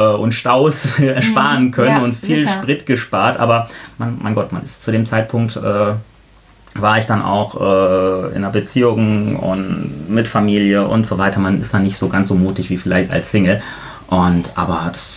und 0.00 0.32
Staus 0.32 0.98
ersparen 1.00 1.70
können 1.70 1.90
Mhm. 1.92 1.96
ja, 1.98 2.04
und 2.04 2.14
viel 2.14 2.40
sicher. 2.40 2.50
Sprit 2.62 2.86
gespart. 2.86 3.38
Aber 3.38 3.68
man, 3.98 4.18
mein 4.22 4.34
Gott, 4.34 4.52
man 4.52 4.64
ist 4.64 4.82
zu 4.82 4.90
dem 4.92 5.06
Zeitpunkt 5.06 5.56
äh, 5.56 5.92
war 6.74 6.98
ich 6.98 7.06
dann 7.06 7.22
auch 7.22 7.58
äh, 7.60 8.28
in 8.32 8.36
einer 8.38 8.50
Beziehung 8.50 9.36
und 9.36 10.10
mit 10.10 10.28
Familie 10.28 10.86
und 10.86 11.06
so 11.06 11.16
weiter. 11.16 11.40
Man 11.40 11.60
ist 11.60 11.72
dann 11.72 11.84
nicht 11.84 11.96
so 11.96 12.08
ganz 12.08 12.28
so 12.28 12.34
mutig 12.34 12.68
wie 12.70 12.76
vielleicht 12.76 13.10
als 13.10 13.30
Single. 13.30 13.62
Und 14.08 14.52
aber 14.56 14.90
das 14.92 15.12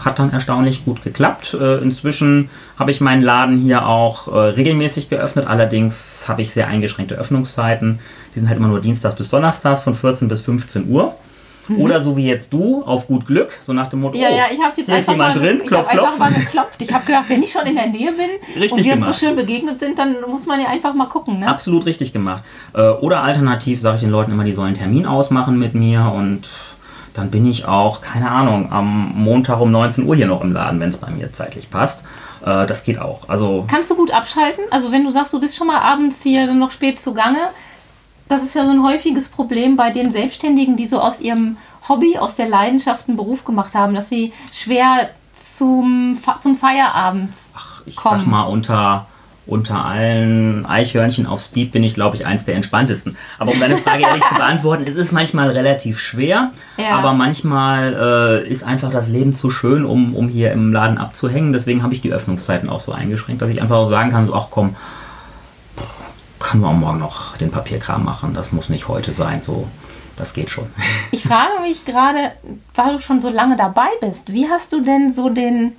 hat 0.00 0.18
dann 0.18 0.32
erstaunlich 0.32 0.84
gut 0.84 1.02
geklappt. 1.02 1.56
Äh, 1.60 1.78
inzwischen 1.78 2.50
habe 2.78 2.90
ich 2.90 3.00
meinen 3.00 3.22
Laden 3.22 3.56
hier 3.58 3.86
auch 3.86 4.28
äh, 4.28 4.38
regelmäßig 4.38 5.08
geöffnet. 5.08 5.46
Allerdings 5.46 6.24
habe 6.28 6.42
ich 6.42 6.52
sehr 6.52 6.66
eingeschränkte 6.68 7.14
Öffnungszeiten. 7.16 8.00
Die 8.34 8.40
sind 8.40 8.48
halt 8.48 8.58
immer 8.58 8.68
nur 8.68 8.80
Dienstags 8.80 9.16
bis 9.16 9.28
Donnerstags 9.28 9.82
von 9.82 9.94
14 9.94 10.28
bis 10.28 10.40
15 10.42 10.88
Uhr. 10.88 11.14
Oder 11.76 12.00
so 12.00 12.16
wie 12.16 12.26
jetzt 12.26 12.52
du, 12.52 12.82
auf 12.84 13.06
gut 13.08 13.26
Glück, 13.26 13.50
so 13.60 13.72
nach 13.72 13.88
dem 13.88 14.00
Motto, 14.00 14.16
Mhm. 14.16 14.22
Ja, 14.22 14.28
oh, 14.32 14.36
ja, 14.36 14.44
ich 14.52 14.62
habe 14.62 14.72
jetzt 14.76 14.86
hier 14.86 14.96
ist 14.98 15.08
einfach 15.08 15.12
jemand 15.12 15.34
mal, 15.36 15.40
drin, 15.42 15.60
ich 15.62 15.66
klopf, 15.68 15.88
einfach 15.88 16.04
klopf. 16.04 16.18
mal 16.18 16.32
geklopft. 16.32 16.82
Ich 16.82 16.92
habe 16.92 17.04
gedacht, 17.04 17.24
wenn 17.28 17.42
ich 17.42 17.52
schon 17.52 17.66
in 17.66 17.76
der 17.76 17.86
Nähe 17.88 18.12
bin 18.12 18.30
Richtig 18.60 18.72
und 18.72 18.84
wir 18.84 18.92
uns 18.92 19.00
gemacht. 19.02 19.14
so 19.18 19.26
schön 19.26 19.36
begegnet 19.36 19.80
sind, 19.80 19.98
dann 19.98 20.16
muss 20.28 20.46
man 20.46 20.60
ja 20.60 20.68
einfach 20.68 20.94
mal 20.94 21.06
gucken. 21.06 21.40
Ne? 21.40 21.48
Absolut 21.48 21.84
richtig 21.86 22.12
gemacht. 22.12 22.42
Äh, 22.74 22.80
Oder 22.88 23.22
alternativ 23.22 23.80
sage 23.80 23.96
ich 23.96 24.02
den 24.02 24.10
Leuten 24.10 24.32
immer, 24.32 24.44
die 24.44 24.52
sollen 24.54 24.68
einen 24.68 24.76
Termin 24.76 25.06
ausmachen 25.06 25.58
mit 25.58 25.74
mir 25.74 26.12
und 26.14 26.48
dann 27.14 27.30
bin 27.30 27.50
ich 27.50 27.64
auch, 27.66 28.00
keine 28.00 28.30
Ahnung, 28.30 28.70
am 28.70 29.12
Montag 29.16 29.60
um 29.60 29.72
19 29.72 30.06
Uhr 30.06 30.14
hier 30.14 30.26
noch 30.28 30.40
im 30.42 30.52
Laden, 30.52 30.78
wenn 30.78 30.90
es 30.90 30.98
bei 30.98 31.10
mir 31.10 31.32
zeitlich 31.32 31.68
passt. 31.70 32.04
Äh, 32.44 32.64
Das 32.66 32.84
geht 32.84 33.00
auch. 33.00 33.28
Also 33.28 33.64
Kannst 33.68 33.90
du 33.90 33.96
gut 33.96 34.12
abschalten? 34.12 34.64
Also 34.70 34.92
wenn 34.92 35.04
du 35.04 35.10
sagst, 35.10 35.32
du 35.32 35.40
bist 35.40 35.56
schon 35.56 35.66
mal 35.66 35.80
abends 35.80 36.22
hier 36.22 36.46
dann 36.46 36.58
noch 36.60 36.70
spät 36.70 37.00
zugange, 37.00 37.38
das 38.28 38.42
ist 38.42 38.54
ja 38.54 38.64
so 38.64 38.70
ein 38.70 38.82
häufiges 38.82 39.28
Problem 39.28 39.76
bei 39.76 39.90
den 39.90 40.10
Selbstständigen, 40.10 40.76
die 40.76 40.86
so 40.86 41.00
aus 41.00 41.20
ihrem 41.20 41.56
Hobby, 41.88 42.18
aus 42.18 42.36
der 42.36 42.48
Leidenschaft 42.48 43.08
einen 43.08 43.16
Beruf 43.16 43.44
gemacht 43.44 43.74
haben, 43.74 43.94
dass 43.94 44.08
sie 44.08 44.32
schwer 44.52 45.10
zum, 45.56 46.18
zum 46.42 46.56
Feierabend 46.56 47.30
ich 47.86 47.96
kommen. 47.96 48.18
sag 48.18 48.26
mal, 48.26 48.42
unter, 48.42 49.06
unter 49.46 49.82
allen 49.84 50.66
Eichhörnchen 50.66 51.26
auf 51.26 51.40
Speed 51.40 51.72
bin 51.72 51.82
ich, 51.82 51.94
glaube 51.94 52.16
ich, 52.16 52.26
eins 52.26 52.44
der 52.44 52.54
entspanntesten. 52.54 53.16
Aber 53.38 53.52
um 53.52 53.58
deine 53.58 53.78
Frage 53.78 54.02
ehrlich 54.02 54.22
zu 54.24 54.34
beantworten, 54.34 54.84
es 54.86 54.94
ist 54.96 55.10
manchmal 55.12 55.48
relativ 55.50 55.98
schwer, 55.98 56.52
Ja. 56.76 56.90
aber 56.98 57.14
manchmal 57.14 58.42
äh, 58.44 58.48
ist 58.48 58.62
einfach 58.62 58.90
das 58.90 59.08
Leben 59.08 59.34
zu 59.34 59.48
schön, 59.48 59.84
um, 59.86 60.14
um 60.14 60.28
hier 60.28 60.52
im 60.52 60.72
Laden 60.72 60.98
abzuhängen. 60.98 61.52
Deswegen 61.54 61.82
habe 61.82 61.94
ich 61.94 62.02
die 62.02 62.12
Öffnungszeiten 62.12 62.68
auch 62.68 62.80
so 62.80 62.92
eingeschränkt, 62.92 63.40
dass 63.40 63.48
ich 63.48 63.62
einfach 63.62 63.76
auch 63.76 63.88
sagen 63.88 64.10
kann, 64.10 64.26
so, 64.26 64.34
ach 64.34 64.48
komm, 64.50 64.76
können 66.38 66.62
wir 66.62 66.68
auch 66.68 66.74
morgen 66.74 66.98
noch 66.98 67.36
den 67.36 67.50
Papierkram 67.50 68.04
machen. 68.04 68.34
Das 68.34 68.52
muss 68.52 68.68
nicht 68.68 68.88
heute 68.88 69.12
sein. 69.12 69.42
So, 69.42 69.66
das 70.16 70.34
geht 70.34 70.50
schon. 70.50 70.66
Ich 71.10 71.22
frage 71.22 71.60
mich 71.62 71.84
gerade, 71.84 72.32
weil 72.74 72.94
du 72.94 73.00
schon 73.00 73.20
so 73.20 73.30
lange 73.30 73.56
dabei 73.56 73.88
bist, 74.00 74.32
wie 74.32 74.48
hast 74.48 74.72
du 74.72 74.80
denn 74.80 75.12
so 75.12 75.28
den 75.28 75.76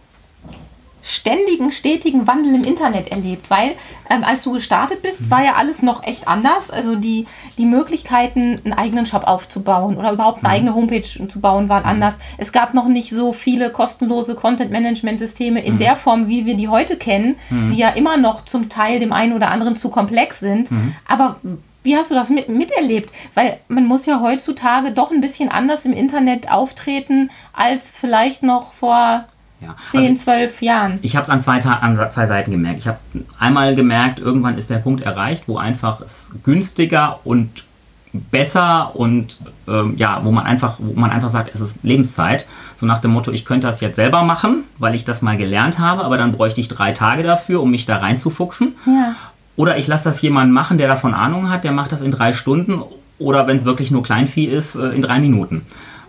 ständigen, 1.10 1.72
stetigen 1.72 2.28
Wandel 2.28 2.56
im 2.56 2.64
Internet 2.64 3.10
erlebt? 3.10 3.50
Weil 3.50 3.72
ähm, 4.10 4.24
als 4.24 4.44
du 4.44 4.54
gestartet 4.54 5.02
bist, 5.02 5.30
war 5.30 5.44
ja 5.44 5.56
alles 5.56 5.82
noch 5.82 6.04
echt 6.04 6.28
anders. 6.28 6.70
Also 6.72 6.96
die, 6.96 7.26
die 7.58 7.66
Möglichkeiten, 7.66 8.60
einen 8.64 8.74
eigenen 8.74 9.06
Shop 9.06 9.28
aufzubauen 9.28 9.98
oder 9.98 10.12
überhaupt 10.12 10.44
eine 10.44 10.54
eigene 10.54 10.76
Homepage 10.76 11.04
zu 11.04 11.42
bauen, 11.42 11.70
waren 11.70 11.84
anders. 11.84 12.18
Es 12.38 12.52
gab 12.52 12.74
noch 12.74 12.88
nicht 12.88 13.12
so 13.12 13.34
viele 13.34 13.70
kostenlose 13.72 14.36
Content-Management-Systeme 14.36 15.64
in 15.64 15.80
der 15.80 15.96
Form, 15.96 16.28
wie 16.28 16.46
wir 16.46 16.56
die 16.56 16.68
heute 16.68 16.96
kennen, 16.98 17.36
die 17.50 17.78
ja 17.78 17.90
immer 17.90 18.18
noch 18.18 18.46
zum 18.46 18.70
Teil 18.70 19.00
dem 19.00 19.14
einen 19.14 19.34
oder 19.34 19.52
anderen 19.52 19.76
zu 19.76 19.90
komplex 19.90 20.40
sind. 20.40 20.70
Aber 21.08 21.38
wie 21.84 21.96
hast 21.96 22.12
du 22.12 22.16
das 22.16 22.30
mit, 22.30 22.50
miterlebt? 22.50 23.12
Weil 23.36 23.60
man 23.68 23.86
muss 23.86 24.06
ja 24.06 24.20
heutzutage 24.20 24.92
doch 24.92 25.12
ein 25.12 25.22
bisschen 25.22 25.50
anders 25.50 25.86
im 25.86 25.94
Internet 25.94 26.52
auftreten 26.52 27.32
als 27.54 27.98
vielleicht 27.98 28.44
noch 28.44 28.74
vor 28.74 29.26
Ja. 29.62 29.76
10, 29.92 30.12
Also, 30.14 30.24
12 30.24 30.62
Jahren. 30.62 31.00
Ich 31.02 31.16
habe 31.16 31.24
es 31.24 31.30
an 31.30 31.42
zwei, 31.42 31.60
an 31.60 31.96
zwei 32.10 32.26
Seiten 32.28 32.52
gemerkt. 32.52 32.80
Ich 32.80 32.88
habe 32.88 32.98
einmal 33.40 33.76
gemerkt, 33.76 34.20
irgendwann 34.20 34.58
ist 34.58 34.70
der 34.70 34.78
Punkt 34.78 35.04
erreicht, 35.04 35.44
wo 35.48 35.58
einfach 35.58 36.02
es 36.02 36.34
günstiger 36.44 37.20
und 37.26 37.66
besser 38.12 38.96
und 38.96 39.40
ähm, 39.68 39.94
ja, 39.98 40.22
wo 40.24 40.32
man 40.32 40.46
einfach, 40.46 40.78
wo 40.80 41.00
man 41.00 41.12
einfach 41.12 41.30
sagt, 41.30 41.54
es 41.54 41.62
ist 41.62 41.78
Lebenszeit. 41.84 42.48
So 42.76 42.86
nach 42.86 43.00
dem 43.00 43.12
Motto, 43.12 43.32
ich 43.32 43.46
könnte 43.46 43.68
das 43.68 43.82
jetzt 43.82 43.98
selber 43.98 44.24
machen, 44.24 44.64
weil 44.80 44.96
ich 44.96 45.06
das 45.06 45.22
mal 45.22 45.38
gelernt 45.38 45.78
habe, 45.78 46.04
aber 46.04 46.18
dann 46.18 46.32
bräuchte 46.32 46.60
ich 46.62 46.70
drei 46.70 46.92
Tage 46.92 47.22
dafür, 47.24 47.62
um 47.62 47.70
mich 47.70 47.86
da 47.86 47.98
reinzufuchsen. 47.98 48.76
Ja. 48.88 49.16
Oder 49.58 49.78
ich 49.78 49.88
lasse 49.88 50.06
das 50.06 50.22
jemanden 50.22 50.54
machen, 50.54 50.78
der 50.78 50.88
davon 50.88 51.14
Ahnung 51.14 51.50
hat, 51.50 51.64
der 51.64 51.72
macht 51.72 51.92
das 51.92 52.02
in 52.02 52.12
drei 52.12 52.34
Stunden 52.34 52.82
oder 53.20 53.46
wenn 53.46 53.58
es 53.58 53.66
wirklich 53.66 53.92
nur 53.92 54.02
Kleinvieh 54.02 54.46
ist, 54.46 54.76
äh, 54.76 54.88
in 54.90 55.02
drei 55.02 55.20
Minuten. 55.20 55.66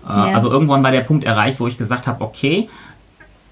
Äh, 0.07 0.09
Ja. 0.09 0.25
Also 0.35 0.51
irgendwann 0.51 0.83
war 0.83 0.93
der 0.93 1.01
Punkt 1.03 1.25
erreicht, 1.25 1.61
wo 1.61 1.67
ich 1.67 1.77
gesagt 1.77 2.07
habe, 2.07 2.25
okay, 2.25 2.69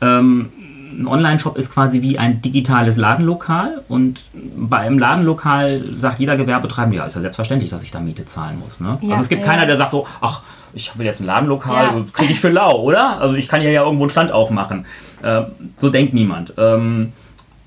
ähm, 0.00 0.50
ein 0.98 1.06
Online-Shop 1.06 1.56
ist 1.56 1.72
quasi 1.72 2.02
wie 2.02 2.18
ein 2.18 2.42
digitales 2.42 2.96
Ladenlokal 2.96 3.82
und 3.88 4.20
bei 4.56 4.78
einem 4.78 4.98
Ladenlokal 4.98 5.84
sagt 5.94 6.18
jeder 6.18 6.36
Gewerbetreibende, 6.36 6.96
ja, 6.98 7.04
ist 7.04 7.14
ja 7.14 7.20
selbstverständlich, 7.20 7.70
dass 7.70 7.82
ich 7.82 7.90
da 7.90 8.00
Miete 8.00 8.24
zahlen 8.26 8.58
muss. 8.58 8.80
Ne? 8.80 8.98
Ja, 9.02 9.10
also 9.10 9.22
es 9.22 9.28
gibt 9.28 9.42
ja. 9.42 9.48
keiner, 9.48 9.66
der 9.66 9.76
sagt 9.76 9.92
so, 9.92 10.06
ach, 10.20 10.42
ich 10.74 10.96
will 10.98 11.06
jetzt 11.06 11.20
ein 11.20 11.26
Ladenlokal, 11.26 11.84
Ja. 11.84 12.04
kriege 12.12 12.32
ich 12.32 12.40
für 12.40 12.48
lau, 12.48 12.80
oder? 12.82 13.20
Also 13.20 13.34
ich 13.36 13.48
kann 13.48 13.60
hier 13.60 13.70
ja 13.70 13.84
irgendwo 13.84 14.04
einen 14.04 14.10
Stand 14.10 14.32
aufmachen. 14.32 14.86
Äh, 15.22 15.42
so 15.76 15.90
denkt 15.90 16.14
niemand. 16.14 16.54
Ähm, 16.58 17.12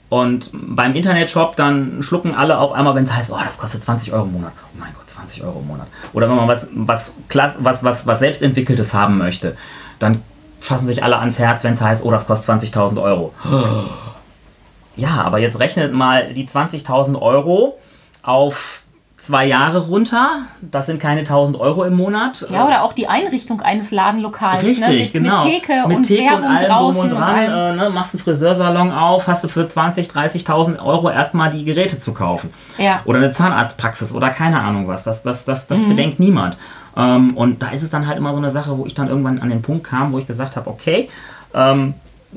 und 0.10 0.50
beim 0.54 0.94
Internetshop 0.94 1.56
dann 1.56 2.04
schlucken 2.04 2.36
alle 2.36 2.58
auf 2.58 2.74
einmal, 2.74 2.96
wenn 2.96 3.06
es 3.06 3.14
heißt, 3.14 3.32
oh, 3.32 3.40
das 3.44 3.58
kostet 3.58 3.84
20 3.84 4.12
Euro 4.12 4.26
im 4.26 4.34
Monat. 4.34 4.52
Oh 4.74 4.78
mein 4.78 4.94
Gott, 4.94 5.10
20 5.10 5.44
Euro 5.44 5.60
im 5.62 5.68
Monat. 5.68 5.88
Oder 6.12 6.30
wenn 6.30 6.36
man 6.36 6.50
was, 6.50 6.68
was, 6.74 7.14
was, 7.60 7.84
was, 7.84 8.06
was 8.06 8.20
Selbstentwickeltes 8.20 8.94
haben 8.94 9.18
möchte, 9.18 9.56
dann 10.00 10.22
fassen 10.62 10.88
sich 10.88 11.04
alle 11.04 11.18
ans 11.18 11.40
Herz, 11.40 11.64
wenn 11.64 11.74
es 11.74 11.82
heißt, 11.82 12.06
oh, 12.06 12.12
das 12.12 12.28
kostet 12.28 12.62
20.000 12.62 13.02
Euro. 13.02 13.34
Ja, 14.98 15.22
aber 15.22 15.40
jetzt 15.40 15.58
rechnet 15.58 15.94
mal 15.94 16.34
die 16.34 16.46
20.000 16.46 17.20
Euro 17.20 17.78
auf 18.24 18.81
zwei 19.22 19.46
Jahre 19.46 19.78
runter. 19.86 20.40
Das 20.62 20.88
sind 20.88 21.00
keine 21.00 21.22
1.000 21.22 21.60
Euro 21.60 21.84
im 21.84 21.94
Monat. 21.96 22.48
Ja, 22.50 22.66
oder 22.66 22.82
auch 22.84 22.94
die 22.94 23.08
Einrichtung 23.08 23.62
eines 23.62 23.92
Ladenlokals. 23.92 24.64
Richtig, 24.64 24.88
ne? 24.88 24.98
mit, 24.98 25.14
genau. 25.14 25.44
Mit 25.44 25.54
Theke 25.54 25.88
mit 25.88 25.98
und 25.98 26.04
Theke 26.04 26.24
Werbung 26.24 26.44
und 26.50 26.56
allem 26.56 26.68
draußen 26.70 27.02
drum 27.02 27.12
und 27.12 27.16
dran. 27.28 27.36
allem. 27.36 27.80
äh, 27.80 27.84
ne, 27.84 27.90
machst 27.92 28.16
einen 28.16 28.24
Friseursalon 28.24 28.92
auf, 28.92 29.28
hast 29.28 29.44
du 29.44 29.48
für 29.48 29.62
20.000, 29.66 30.12
30.000 30.12 30.84
Euro 30.84 31.10
erstmal 31.12 31.52
die 31.52 31.64
Geräte 31.64 32.00
zu 32.00 32.14
kaufen. 32.14 32.52
Ja. 32.80 33.02
Oder 33.06 33.20
eine 33.20 33.32
Zahnarztpraxis 33.32 34.12
oder 34.12 34.32
keine 34.32 34.60
Ahnung 34.60 34.88
was. 34.88 35.04
Das, 35.04 35.22
das, 35.22 35.46
das, 35.46 35.70
Mhm. 35.70 35.76
das 35.76 35.88
bedenkt 35.88 36.20
niemand. 36.20 36.58
Ähm, 36.98 37.38
und 37.38 37.62
da 37.62 37.70
ist 37.70 37.84
es 37.84 37.92
dann 37.92 38.08
halt 38.08 38.18
immer 38.18 38.32
so 38.32 38.40
eine 38.40 38.50
Sache, 38.52 38.76
wo 38.78 38.86
ich 38.88 38.96
dann 38.96 39.08
irgendwann 39.08 39.40
an 39.40 39.50
den 39.50 39.62
Punkt 39.62 39.84
kam, 39.86 40.14
wo 40.14 40.18
ich 40.18 40.26
gesagt 40.28 40.56
habe, 40.56 40.70
okay, 40.70 41.10
ähm, 41.54 41.94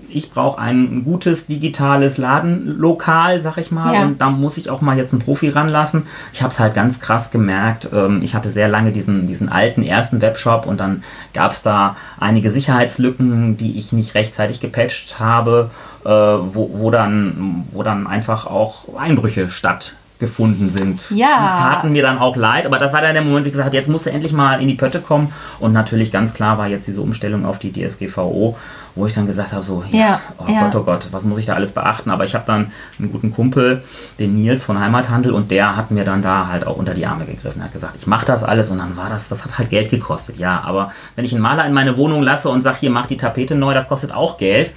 ich 0.09 0.30
brauche 0.30 0.61
ein 0.61 1.04
gutes 1.04 1.46
digitales 1.46 2.18
Ladenlokal, 2.18 3.40
sag 3.40 3.59
ich 3.59 3.70
mal, 3.70 3.94
Ja. 3.94 4.02
und 4.02 4.20
da 4.20 4.28
muss 4.30 4.57
ich 4.57 4.70
auch 4.70 4.80
mal 4.80 4.96
jetzt 4.96 5.12
einen 5.12 5.22
Profi 5.22 5.48
ranlassen. 5.48 6.07
Ich 6.33 6.42
habe 6.42 6.50
es 6.52 6.59
halt 6.61 6.74
ganz 6.74 7.00
krass 7.00 7.30
gemerkt. 7.30 7.88
Ähm, 7.92 8.20
ich 8.22 8.35
hatte 8.35 8.50
sehr 8.50 8.68
lange 8.68 8.92
diesen, 8.92 9.26
diesen 9.26 9.48
alten 9.48 9.83
ersten 9.83 10.20
Webshop 10.20 10.66
und 10.66 10.80
dann 10.80 11.02
gab 11.33 11.52
es 11.52 11.62
da 11.62 11.96
einige 12.18 12.50
Sicherheitslücken, 12.50 13.57
die 13.57 13.78
ich 13.78 13.92
nicht 13.92 14.14
rechtzeitig 14.14 14.61
gepatcht 14.61 15.20
habe, 15.20 15.70
äh, 16.04 16.09
wo, 16.09 16.70
wo, 16.74 16.90
dann, 16.90 17.64
wo 17.72 17.83
dann 17.83 18.07
einfach 18.07 18.46
auch 18.46 18.96
Einbrüche 18.98 19.48
stattgefunden 19.50 20.70
sind. 20.70 21.07
Ja. 21.11 21.54
Die 21.57 21.61
taten 21.62 21.92
mir 21.92 22.02
dann 22.02 22.18
auch 22.18 22.37
leid, 22.37 22.66
aber 22.66 22.78
das 22.78 22.92
war 22.92 23.00
dann 23.00 23.14
der 23.14 23.22
Moment, 23.22 23.46
wie 23.46 23.50
gesagt, 23.50 23.74
jetzt 23.74 23.88
musst 23.88 24.07
du 24.07 24.11
endlich 24.11 24.33
mal 24.33 24.61
in 24.61 24.68
die 24.68 24.74
Pötte 24.74 25.00
kommen 25.00 25.33
und 25.61 25.72
natürlich 25.72 26.12
ganz 26.12 26.35
klar 26.35 26.59
war 26.59 26.66
jetzt 26.68 26.87
diese 26.87 27.00
Umstellung 27.00 27.44
auf 27.44 27.59
die 27.59 27.72
DSGVO, 27.72 28.57
wo 28.94 29.07
ich 29.07 29.14
dann 29.14 29.26
gesagt 29.26 29.52
habe, 29.52 29.64
so, 29.64 29.83
ja, 29.90 29.98
Ja, 29.98 30.20
oh 30.38 30.44
ja. 30.48 30.64
Gott, 30.64 30.76
oh 30.76 30.85
Gott, 30.85 31.09
was 31.11 31.24
muss 31.24 31.38
ich 31.38 31.46
da 31.46 31.54
alles 31.54 31.72
beachten? 31.72 32.11
Aber 32.11 32.24
ich 32.24 32.35
habe 32.35 32.44
dann 32.46 32.72
einen 32.98 33.11
guten 33.11 33.33
Kumpel, 33.33 33.83
den 34.18 34.35
Nils 34.35 34.62
von 34.62 34.78
Heimathandel, 34.78 35.33
und 35.33 35.50
der 35.50 35.76
hat 35.76 35.90
mir 35.90 36.04
dann 36.04 36.22
da 36.22 36.48
halt 36.48 36.66
auch 36.66 36.76
unter 36.76 36.94
die 36.94 37.07
Arme 37.07 37.24
gegriffen. 37.24 37.61
Er 37.61 37.66
hat 37.66 37.72
gesagt, 37.72 37.96
ich 37.98 38.07
mache 38.07 38.26
das 38.26 38.44
alles 38.44 38.70
und 38.70 38.78
dann 38.78 38.96
war 38.96 39.09
das, 39.11 39.28
das 39.28 39.44
hat 39.44 39.59
halt 39.59 39.70
Geld 39.70 39.90
gekostet. 39.90 40.38
Ja, 40.38 40.62
aber 40.64 40.92
wenn 41.16 41.24
ich 41.24 41.33
einen 41.33 41.42
Maler 41.42 41.64
in 41.66 41.72
meine 41.72 41.96
Wohnung 41.96 42.22
lasse 42.22 42.48
und 42.48 42.62
sage, 42.62 42.78
hier 42.80 42.90
mach 42.90 43.07
die 43.07 43.16
Tapete 43.16 43.54
neu, 43.54 43.74
das 43.74 43.88
kostet 43.88 44.12
auch 44.12 44.38
Geld. 44.38 44.72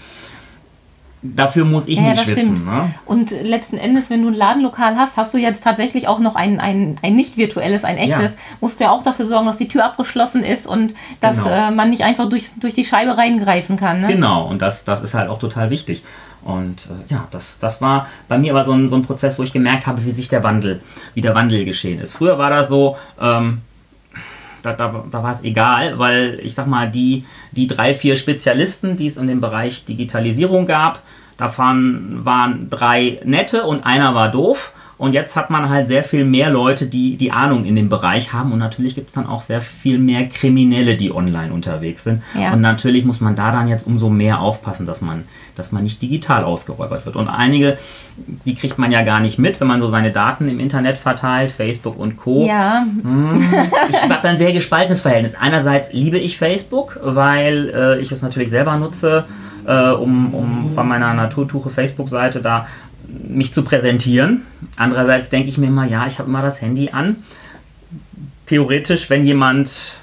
Dafür 1.24 1.66
muss 1.66 1.88
ich 1.88 1.98
Ja, 2.00 2.12
nicht 2.12 2.22
schwitzen. 2.24 2.64
Ne? 2.64 2.94
Und 3.06 3.32
letzten 3.32 3.78
Endes, 3.78 4.10
wenn 4.12 4.22
du 4.22 4.28
ein 4.28 4.36
Ladenlokal 4.36 4.96
hast, 4.98 5.18
hast 5.18 5.34
du 5.34 5.40
jetzt 5.40 5.64
tatsächlich 5.64 6.08
auch 6.08 6.20
noch 6.20 6.36
ein, 6.36 6.60
ein, 6.60 6.98
ein 7.02 7.16
nicht 7.16 7.38
virtuelles, 7.38 7.84
ein 7.84 7.98
echtes. 7.98 8.32
Ja. 8.32 8.38
Musst 8.62 8.80
du 8.80 8.84
ja 8.84 8.92
auch 8.92 9.02
dafür 9.04 9.26
sorgen, 9.26 9.48
dass 9.48 9.58
die 9.58 9.68
Tür 9.68 9.84
abgeschlossen 9.86 10.44
ist 10.44 10.68
und 10.68 10.94
dass 11.20 11.38
Genau. 11.38 11.50
äh, 11.50 11.72
man 11.72 11.90
nicht 11.90 12.04
einfach 12.04 12.30
durch, 12.30 12.52
durch 12.60 12.76
die 12.76 12.86
Scheibe 12.86 13.18
reingreifen 13.18 13.78
kann. 13.78 14.02
Ne? 14.02 14.08
Genau, 14.08 14.46
und 14.46 14.62
das, 14.62 14.84
das 14.86 15.02
ist 15.02 15.16
halt 15.16 15.30
auch 15.30 15.40
total 15.40 15.70
wichtig. 15.72 16.04
Und 16.44 16.88
äh, 17.10 17.12
ja, 17.14 17.28
das, 17.32 17.58
das 17.60 17.82
war 17.82 18.08
bei 18.28 18.38
mir 18.38 18.54
aber 18.54 18.64
so 18.64 18.72
ein, 18.74 18.88
so 18.88 18.96
ein 18.96 19.02
Prozess, 19.02 19.40
wo 19.40 19.44
ich 19.44 19.52
gemerkt 19.52 19.88
habe, 19.88 20.06
wie 20.06 20.12
sich 20.12 20.30
der 20.30 20.44
Wandel, 20.44 20.82
wie 21.16 21.22
der 21.22 21.34
Wandel 21.36 21.66
geschehen 21.66 22.00
ist. 22.00 22.14
Früher 22.14 22.38
war 22.38 22.52
das 22.52 22.70
so, 22.70 22.96
ähm, 23.20 23.62
da, 24.68 24.74
da, 24.74 25.04
da 25.10 25.24
war 25.24 25.32
es 25.32 25.44
egal, 25.44 25.98
weil 25.98 26.40
ich 26.44 26.54
sag 26.54 26.68
mal, 26.68 26.90
die, 26.90 27.26
die 27.52 27.68
drei, 27.68 27.96
vier 27.96 28.16
Spezialisten, 28.16 28.98
die 28.98 29.08
es 29.08 29.18
in 29.18 29.28
dem 29.28 29.42
Bereich 29.42 29.86
Digitalisierung 29.86 30.68
gab, 30.68 31.02
davon 31.38 32.26
waren 32.26 32.70
drei 32.70 33.20
nette 33.24 33.64
und 33.64 33.86
einer 33.86 34.14
war 34.16 34.30
doof. 34.30 34.74
Und 34.98 35.14
jetzt 35.14 35.36
hat 35.36 35.52
man 35.52 35.70
halt 35.70 35.88
sehr 35.88 36.04
viel 36.04 36.26
mehr 36.26 36.50
Leute, 36.50 36.88
die 36.88 37.18
die 37.18 37.32
Ahnung 37.32 37.66
in 37.66 37.76
dem 37.76 37.88
Bereich 37.88 38.34
haben. 38.34 38.52
Und 38.52 38.58
natürlich 38.58 38.96
gibt 38.96 39.10
es 39.10 39.14
dann 39.14 39.28
auch 39.28 39.42
sehr 39.42 39.62
viel 39.62 40.00
mehr 40.00 40.26
Kriminelle, 40.28 40.98
die 40.98 41.14
online 41.14 41.54
unterwegs 41.54 42.04
sind. 42.04 42.24
Ja. 42.34 42.54
Und 42.54 42.62
natürlich 42.62 43.06
muss 43.06 43.22
man 43.22 43.36
da 43.36 43.52
dann 43.52 43.68
jetzt 43.68 43.86
umso 43.86 44.10
mehr 44.10 44.40
aufpassen, 44.40 44.88
dass 44.88 45.02
man, 45.02 45.26
dass 45.56 45.72
man 45.72 45.84
nicht 45.84 46.02
digital 46.02 46.44
ausgeräubert 46.44 47.06
wird. 47.06 47.16
Und 47.16 47.28
einige, 47.28 47.78
die 48.46 48.56
kriegt 48.56 48.80
man 48.80 48.92
ja 48.92 49.04
gar 49.04 49.20
nicht 49.20 49.38
mit, 49.38 49.60
wenn 49.62 49.68
man 49.68 49.82
so 49.82 49.90
seine 49.90 50.12
Daten 50.12 50.50
im 50.50 50.60
Internet 50.60 50.98
verteilt, 50.98 51.52
Facebook 51.52 52.00
und 52.00 52.18
Co. 52.18 52.48
Ja. 52.48 52.84
Hm, 53.04 53.40
ich 53.90 54.02
habe 54.02 54.20
da 54.24 54.30
ein 54.30 54.40
sehr 54.40 54.52
gespaltenes 54.52 55.02
Verhältnis. 55.02 55.36
Einerseits 55.40 55.94
liebe 55.94 56.18
ich 56.18 56.40
Facebook, 56.40 57.00
weil 57.04 57.70
äh, 57.70 58.00
ich 58.00 58.12
es 58.12 58.24
natürlich 58.24 58.50
selber 58.50 58.76
nutze. 58.78 59.26
Äh, 59.66 59.90
um, 59.90 60.34
um 60.34 60.72
bei 60.76 60.84
meiner 60.84 61.14
Naturtuche 61.14 61.70
Facebook-Seite 61.70 62.42
da 62.42 62.68
mich 63.08 63.54
zu 63.54 63.64
präsentieren. 63.64 64.42
Andererseits 64.76 65.30
denke 65.30 65.50
ich 65.50 65.58
mir 65.58 65.68
immer, 65.68 65.86
ja, 65.86 66.08
ich 66.08 66.20
habe 66.20 66.30
immer 66.30 66.42
das 66.42 66.62
Handy 66.62 66.90
an. 66.92 67.18
Theoretisch, 68.46 69.10
wenn 69.10 69.26
jemand 69.26 70.00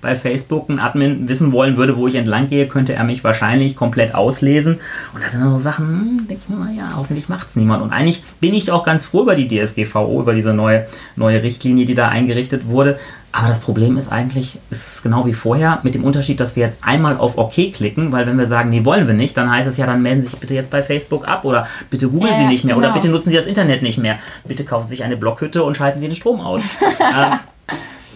bei 0.00 0.16
Facebook 0.16 0.68
ein 0.68 0.78
Admin 0.78 1.28
wissen 1.28 1.52
wollen 1.52 1.76
würde, 1.76 1.96
wo 1.96 2.08
ich 2.08 2.14
entlang 2.14 2.48
gehe, 2.48 2.68
könnte 2.68 2.94
er 2.94 3.04
mich 3.04 3.22
wahrscheinlich 3.22 3.76
komplett 3.76 4.14
auslesen. 4.14 4.78
Und 5.14 5.22
das 5.22 5.32
sind 5.32 5.42
so 5.42 5.58
Sachen, 5.58 5.86
hm, 5.86 6.28
denke 6.28 6.42
ich 6.44 6.48
mir 6.48 6.56
mal, 6.56 6.74
ja, 6.74 6.94
hoffentlich 6.96 7.28
macht 7.28 7.50
es 7.50 7.56
niemand. 7.56 7.82
Und 7.82 7.92
eigentlich 7.92 8.24
bin 8.40 8.54
ich 8.54 8.70
auch 8.70 8.84
ganz 8.84 9.04
froh 9.04 9.22
über 9.22 9.34
die 9.34 9.48
DSGVO, 9.48 10.20
über 10.20 10.34
diese 10.34 10.54
neue, 10.54 10.86
neue 11.16 11.42
Richtlinie, 11.42 11.84
die 11.84 11.94
da 11.94 12.08
eingerichtet 12.08 12.66
wurde. 12.66 12.98
Aber 13.32 13.46
das 13.46 13.60
Problem 13.60 13.96
ist 13.96 14.10
eigentlich, 14.10 14.58
ist 14.70 14.94
es 14.94 15.02
genau 15.02 15.24
wie 15.24 15.34
vorher, 15.34 15.78
mit 15.84 15.94
dem 15.94 16.04
Unterschied, 16.04 16.40
dass 16.40 16.56
wir 16.56 16.64
jetzt 16.64 16.82
einmal 16.82 17.16
auf 17.16 17.38
OK 17.38 17.72
klicken, 17.72 18.10
weil 18.10 18.26
wenn 18.26 18.36
wir 18.36 18.46
sagen, 18.46 18.70
nee, 18.70 18.84
wollen 18.84 19.06
wir 19.06 19.14
nicht, 19.14 19.36
dann 19.36 19.50
heißt 19.50 19.68
es 19.68 19.76
ja, 19.76 19.86
dann 19.86 20.02
melden 20.02 20.22
Sie 20.22 20.28
sich 20.28 20.38
bitte 20.38 20.54
jetzt 20.54 20.70
bei 20.70 20.82
Facebook 20.82 21.28
ab 21.28 21.44
oder 21.44 21.66
bitte 21.90 22.08
googeln 22.08 22.34
äh, 22.34 22.38
Sie 22.38 22.46
nicht 22.46 22.64
mehr 22.64 22.74
genau. 22.74 22.88
oder 22.88 22.94
bitte 22.94 23.08
nutzen 23.08 23.30
Sie 23.30 23.36
das 23.36 23.46
Internet 23.46 23.82
nicht 23.82 23.98
mehr. 23.98 24.18
Bitte 24.44 24.64
kaufen 24.64 24.88
Sie 24.88 24.96
sich 24.96 25.04
eine 25.04 25.16
Blockhütte 25.16 25.62
und 25.62 25.76
schalten 25.76 26.00
Sie 26.00 26.06
den 26.06 26.16
Strom 26.16 26.40
aus. 26.40 26.62
ähm, 27.00 27.38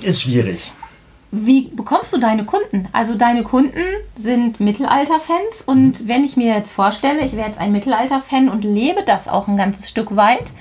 ist 0.03 0.23
schwierig. 0.23 0.73
Wie 1.31 1.69
bekommst 1.69 2.13
du 2.13 2.19
deine 2.19 2.45
Kunden? 2.45 2.89
Also 2.93 3.17
deine 3.17 3.43
Kunden 3.43 3.83
sind 4.17 4.61
Mittelalter-Fans 4.61 5.63
und 5.67 6.07
wenn 6.09 6.23
ich 6.25 6.37
mir 6.37 6.55
jetzt 6.55 6.73
vorstelle, 6.73 7.25
ich 7.25 7.37
wäre 7.37 7.49
jetzt 7.49 7.59
ein 7.61 7.73
Mittelalter-Fan 7.73 8.49
und 8.49 8.63
lebe 8.63 9.03
das 9.05 9.27
auch 9.27 9.49
ein 9.49 9.57
ganzes 9.57 9.89
Stück 9.89 10.15
weit, 10.15 10.53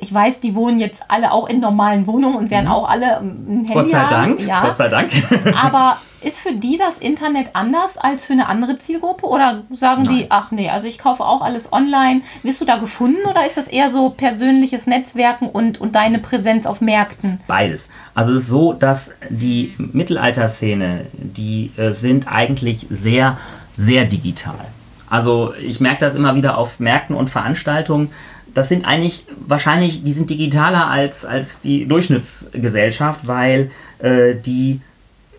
ich 0.00 0.12
weiß, 0.12 0.40
die 0.40 0.54
wohnen 0.54 0.78
jetzt 0.78 1.02
alle 1.08 1.32
auch 1.32 1.48
in 1.48 1.60
normalen 1.60 2.06
Wohnungen 2.06 2.36
und 2.36 2.50
werden 2.50 2.66
mhm. 2.66 2.72
auch 2.72 2.88
alle 2.88 3.18
ein 3.18 3.64
Handy 3.66 3.72
Gott 3.72 3.90
sei 3.90 3.98
haben. 3.98 4.36
Dank, 4.36 4.40
ja. 4.40 4.60
Gott 4.62 4.76
sei 4.76 4.88
Dank. 4.88 5.10
Aber 5.62 5.98
ist 6.22 6.40
für 6.40 6.52
die 6.52 6.76
das 6.76 6.98
Internet 6.98 7.50
anders 7.54 7.96
als 7.96 8.26
für 8.26 8.34
eine 8.34 8.48
andere 8.48 8.78
Zielgruppe? 8.78 9.26
Oder 9.26 9.62
sagen 9.70 10.02
Nein. 10.02 10.16
die, 10.16 10.26
ach 10.30 10.50
nee, 10.50 10.68
also 10.68 10.86
ich 10.86 10.98
kaufe 10.98 11.24
auch 11.24 11.42
alles 11.42 11.72
online. 11.72 12.22
Wirst 12.42 12.60
du 12.60 12.64
da 12.64 12.76
gefunden 12.76 13.24
oder 13.28 13.46
ist 13.46 13.56
das 13.56 13.68
eher 13.68 13.90
so 13.90 14.10
persönliches 14.10 14.86
Netzwerken 14.86 15.48
und, 15.48 15.80
und 15.80 15.94
deine 15.94 16.18
Präsenz 16.18 16.66
auf 16.66 16.80
Märkten? 16.80 17.40
Beides. 17.46 17.88
Also 18.14 18.32
es 18.32 18.42
ist 18.42 18.48
so, 18.48 18.72
dass 18.72 19.12
die 19.28 19.74
Mittelalterszene, 19.78 21.06
die 21.12 21.72
äh, 21.76 21.92
sind 21.92 22.30
eigentlich 22.30 22.86
sehr, 22.90 23.38
sehr 23.76 24.04
digital. 24.04 24.66
Also 25.08 25.54
ich 25.54 25.80
merke 25.80 26.00
das 26.00 26.14
immer 26.14 26.36
wieder 26.36 26.56
auf 26.56 26.78
Märkten 26.78 27.16
und 27.16 27.28
Veranstaltungen, 27.28 28.10
das 28.54 28.68
sind 28.68 28.84
eigentlich 28.84 29.24
wahrscheinlich, 29.46 30.04
die 30.04 30.12
sind 30.12 30.30
digitaler 30.30 30.88
als, 30.88 31.24
als 31.24 31.60
die 31.60 31.86
Durchschnittsgesellschaft, 31.86 33.26
weil 33.26 33.70
äh, 33.98 34.34
die 34.34 34.80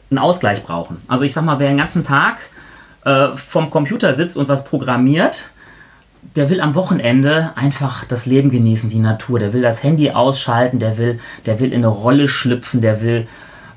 einen 0.10 0.19
Ausgleich 0.19 0.63
brauchen. 0.63 0.97
Also 1.08 1.24
ich 1.24 1.34
sag 1.34 1.43
mal, 1.43 1.60
wer 1.60 1.69
den 1.69 1.78
ganzen 1.78 2.04
Tag 2.04 2.38
äh, 3.06 3.36
vom 3.36 3.69
Computer 3.69 4.15
sitzt 4.15 4.38
und 4.38 4.47
was 4.50 4.65
programmiert, 4.65 5.50
der 6.36 6.50
will 6.50 6.62
am 6.62 6.76
Wochenende 6.76 7.52
einfach 7.56 8.06
das 8.06 8.26
Leben 8.26 8.52
genießen, 8.52 8.89
die 8.89 9.00
Natur. 9.00 9.39
Der 9.39 9.54
will 9.54 9.62
das 9.62 9.84
Handy 9.84 10.12
ausschalten, 10.12 10.80
der 10.80 10.97
will, 10.97 11.19
der 11.45 11.60
will 11.60 11.71
in 11.71 11.80
eine 11.80 11.88
Rolle 11.88 12.28
schlüpfen, 12.28 12.82
der 12.82 13.02
will 13.02 13.28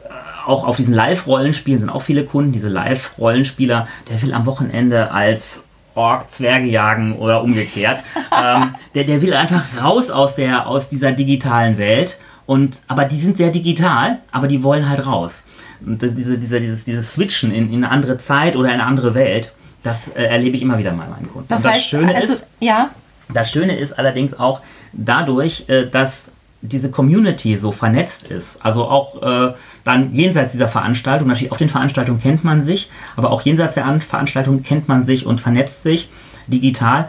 äh, 0.05 0.09
auch 0.47 0.65
auf 0.65 0.77
diesen 0.77 0.95
Live-Rollenspielen 0.95 1.81
sind 1.81 1.91
auch 1.91 2.03
viele 2.03 2.25
Kunden, 2.25 2.53
diese 2.53 2.69
Live-Rollenspieler, 2.69 3.89
der 4.11 4.23
will 4.23 4.35
am 4.35 4.47
Wochenende 4.47 5.11
als 5.11 5.61
Ork 5.95 6.31
Zwerge 6.31 6.67
jagen 6.67 7.17
oder 7.17 7.43
umgekehrt. 7.43 8.03
ähm, 8.45 8.75
der, 8.95 9.05
der 9.05 9.23
will 9.23 9.35
einfach 9.35 9.65
raus 9.83 10.11
aus, 10.11 10.35
der, 10.35 10.67
aus 10.67 10.89
dieser 10.89 11.13
digitalen 11.13 11.79
Welt. 11.79 12.19
Und, 12.47 12.83
aber 12.89 13.05
die 13.05 13.19
sind 13.19 13.37
sehr 13.37 13.51
digital, 13.51 14.19
aber 14.31 14.49
die 14.49 14.63
wollen 14.63 14.89
halt 14.89 15.07
raus. 15.07 15.45
Und 15.85 16.03
das, 16.03 16.15
diese, 16.15 16.39
dieser, 16.39 16.61
dieses, 16.61 16.85
dieses 16.85 17.13
Switchen 17.13 17.53
in, 17.53 17.73
in 17.73 17.85
eine 17.85 17.91
andere 17.91 18.19
Zeit 18.19 18.57
oder 18.57 18.71
eine 18.71 18.85
andere 18.85 19.15
Welt, 19.15 19.55
das 19.83 20.09
äh, 20.09 20.25
erlebe 20.25 20.57
ich 20.57 20.63
immer 20.63 20.79
wieder 20.79 20.91
bei 20.91 21.07
meinen 21.07 21.31
Kunden. 21.31 21.49
Das, 21.49 21.59
Und 21.59 21.65
das 21.65 21.75
heißt, 21.75 21.87
Schöne 21.87 22.15
also, 22.15 22.33
ist, 22.33 22.47
ja. 22.61 22.91
das 23.33 23.51
Schöne 23.51 23.77
ist 23.77 23.99
allerdings 23.99 24.39
auch 24.39 24.61
dadurch, 24.93 25.69
äh, 25.69 25.87
dass 25.87 26.31
diese 26.65 26.91
Community 26.91 27.57
so 27.57 27.73
vernetzt 27.73 28.31
ist, 28.31 28.65
also 28.65 28.87
auch 28.87 29.23
äh, 29.23 29.55
dann 29.85 30.13
jenseits 30.13 30.53
dieser 30.53 30.69
Veranstaltung, 30.69 31.29
natürlich 31.29 31.53
auf 31.53 31.59
den 31.59 31.69
Veranstaltungen 31.69 32.21
kennt 32.21 32.43
man 32.43 32.65
sich, 32.65 32.91
aber 33.17 33.31
auch 33.31 33.43
jenseits 33.43 33.75
der 33.75 33.85
Veranstaltung 34.01 34.63
kennt 34.63 34.89
man 34.89 35.05
sich 35.05 35.27
und 35.27 35.41
vernetzt 35.41 35.83
sich 35.83 36.09
digital. 36.47 37.09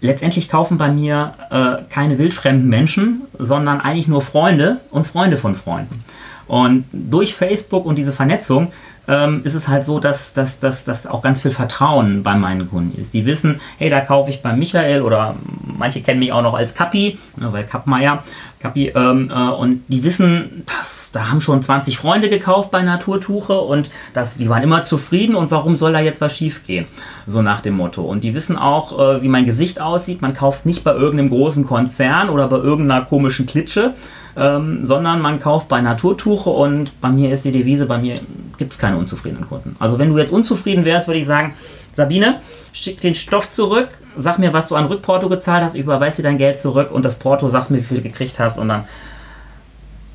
Letztendlich 0.00 0.48
kaufen 0.48 0.78
bei 0.78 0.90
mir 0.90 1.34
äh, 1.50 1.82
keine 1.92 2.18
wildfremden 2.18 2.68
Menschen, 2.68 3.22
sondern 3.38 3.80
eigentlich 3.80 4.08
nur 4.08 4.22
Freunde 4.22 4.78
und 4.90 5.06
Freunde 5.06 5.36
von 5.36 5.56
Freunden. 5.56 6.04
Und 6.46 6.84
durch 6.92 7.34
Facebook 7.34 7.86
und 7.86 7.96
diese 7.96 8.12
Vernetzung 8.12 8.72
ähm, 9.08 9.40
ist 9.44 9.54
es 9.54 9.68
halt 9.68 9.84
so, 9.84 9.98
dass, 9.98 10.32
dass, 10.32 10.60
dass, 10.60 10.84
dass 10.84 11.06
auch 11.06 11.22
ganz 11.22 11.42
viel 11.42 11.50
Vertrauen 11.50 12.22
bei 12.22 12.34
meinen 12.34 12.68
Kunden 12.70 12.98
ist. 13.00 13.14
Die 13.14 13.26
wissen, 13.26 13.60
hey, 13.78 13.90
da 13.90 14.00
kaufe 14.00 14.30
ich 14.30 14.42
bei 14.42 14.52
Michael 14.52 15.02
oder 15.02 15.34
manche 15.78 16.02
kennen 16.02 16.20
mich 16.20 16.32
auch 16.32 16.42
noch 16.42 16.54
als 16.54 16.74
Kappi, 16.74 17.18
ne, 17.36 17.52
weil 17.52 17.64
Kappmeier, 17.64 18.22
Kappi, 18.60 18.92
ähm, 18.94 19.30
äh, 19.34 19.48
und 19.48 19.82
die 19.88 20.04
wissen, 20.04 20.62
dass 20.66 21.10
da 21.12 21.30
haben 21.30 21.40
schon 21.40 21.62
20 21.62 21.98
Freunde 21.98 22.28
gekauft 22.28 22.70
bei 22.70 22.82
Naturtuche 22.82 23.58
und 23.58 23.90
das, 24.14 24.36
die 24.36 24.48
waren 24.48 24.62
immer 24.62 24.84
zufrieden 24.84 25.34
und 25.34 25.50
warum 25.50 25.76
soll 25.76 25.92
da 25.92 26.00
jetzt 26.00 26.20
was 26.20 26.36
schief 26.36 26.64
gehen? 26.64 26.86
So 27.26 27.42
nach 27.42 27.60
dem 27.60 27.74
Motto. 27.74 28.02
Und 28.02 28.22
die 28.22 28.34
wissen 28.34 28.56
auch, 28.56 28.98
äh, 28.98 29.22
wie 29.22 29.28
mein 29.28 29.46
Gesicht 29.46 29.80
aussieht. 29.80 30.22
Man 30.22 30.34
kauft 30.34 30.64
nicht 30.64 30.84
bei 30.84 30.92
irgendeinem 30.92 31.30
großen 31.30 31.66
Konzern 31.66 32.28
oder 32.28 32.46
bei 32.46 32.58
irgendeiner 32.58 33.04
komischen 33.04 33.46
Klitsche, 33.46 33.94
ähm, 34.36 34.84
sondern 34.84 35.20
man 35.20 35.40
kauft 35.40 35.68
bei 35.68 35.80
Naturtuche 35.80 36.50
und 36.50 37.00
bei 37.00 37.10
mir 37.10 37.32
ist 37.32 37.44
die 37.44 37.52
Devise, 37.52 37.86
bei 37.86 37.98
mir 37.98 38.20
gibt 38.62 38.74
es 38.74 38.78
keine 38.78 38.96
unzufriedenen 38.96 39.48
Kunden. 39.48 39.74
Also 39.80 39.98
wenn 39.98 40.08
du 40.10 40.18
jetzt 40.18 40.32
unzufrieden 40.32 40.84
wärst, 40.84 41.08
würde 41.08 41.18
ich 41.18 41.26
sagen, 41.26 41.54
Sabine, 41.92 42.40
schick 42.72 43.00
den 43.00 43.14
Stoff 43.14 43.50
zurück, 43.50 43.88
sag 44.16 44.38
mir, 44.38 44.52
was 44.52 44.68
du 44.68 44.76
an 44.76 44.86
Rückporto 44.86 45.28
gezahlt 45.28 45.64
hast, 45.64 45.74
ich 45.74 45.82
überweise 45.82 46.18
dir 46.18 46.28
dein 46.28 46.38
Geld 46.38 46.60
zurück 46.60 46.92
und 46.92 47.04
das 47.04 47.18
Porto, 47.18 47.48
sagst 47.48 47.72
mir, 47.72 47.78
wie 47.78 47.82
viel 47.82 47.96
du 47.96 48.02
gekriegt 48.04 48.38
hast 48.38 48.58
und 48.58 48.68
dann 48.68 48.84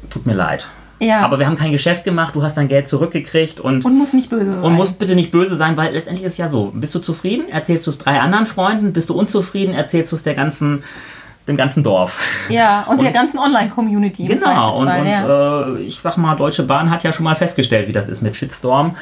tut 0.10 0.26
mir 0.26 0.34
leid. 0.34 0.70
Ja. 1.00 1.22
Aber 1.22 1.40
wir 1.40 1.46
haben 1.46 1.58
kein 1.58 1.74
Geschäft 1.74 2.06
gemacht, 2.06 2.36
du 2.36 2.42
hast 2.42 2.56
dein 2.56 2.70
Geld 2.70 2.88
zurückgekriegt 2.88 3.60
und. 3.60 3.86
Und 3.86 3.98
muss 3.98 4.14
nicht 4.14 4.30
böse 4.30 4.46
sein. 4.46 4.64
Und 4.64 4.74
muss 4.74 4.92
bitte 4.92 5.14
nicht 5.14 5.32
böse 5.32 5.56
sein, 5.56 5.78
weil 5.78 5.94
letztendlich 5.94 6.26
ist 6.26 6.34
es 6.34 6.38
ja 6.38 6.50
so. 6.50 6.72
Bist 6.74 6.96
du 6.96 7.00
zufrieden, 7.00 7.50
erzählst 7.50 7.86
du 7.86 7.92
es 7.92 7.98
drei 7.98 8.20
anderen 8.20 8.46
Freunden, 8.48 8.94
bist 8.94 9.10
du 9.10 9.14
unzufrieden, 9.14 9.76
erzählst 9.76 10.12
du 10.12 10.16
es 10.16 10.24
der 10.24 10.34
ganzen 10.34 10.84
dem 11.48 11.58
ganzen 11.58 11.84
Dorf. 11.84 12.20
Ja, 12.50 12.84
und, 12.84 12.98
und 12.98 13.02
der 13.04 13.12
ganzen 13.12 13.38
Online-Community. 13.40 14.26
Genau, 14.26 14.80
und, 14.80 14.88
und 14.88 15.06
ja. 15.06 15.68
äh, 15.68 15.82
ich 15.82 16.00
sag 16.00 16.18
mal, 16.18 16.36
Deutsche 16.36 16.64
Bahn 16.64 16.90
hat 16.90 17.04
ja 17.04 17.12
schon 17.12 17.24
mal 17.24 17.36
festgestellt, 17.36 17.88
wie 17.88 17.94
das 17.94 18.08
ist 18.08 18.22
mit 18.22 18.36
Shitstorm. 18.36 18.96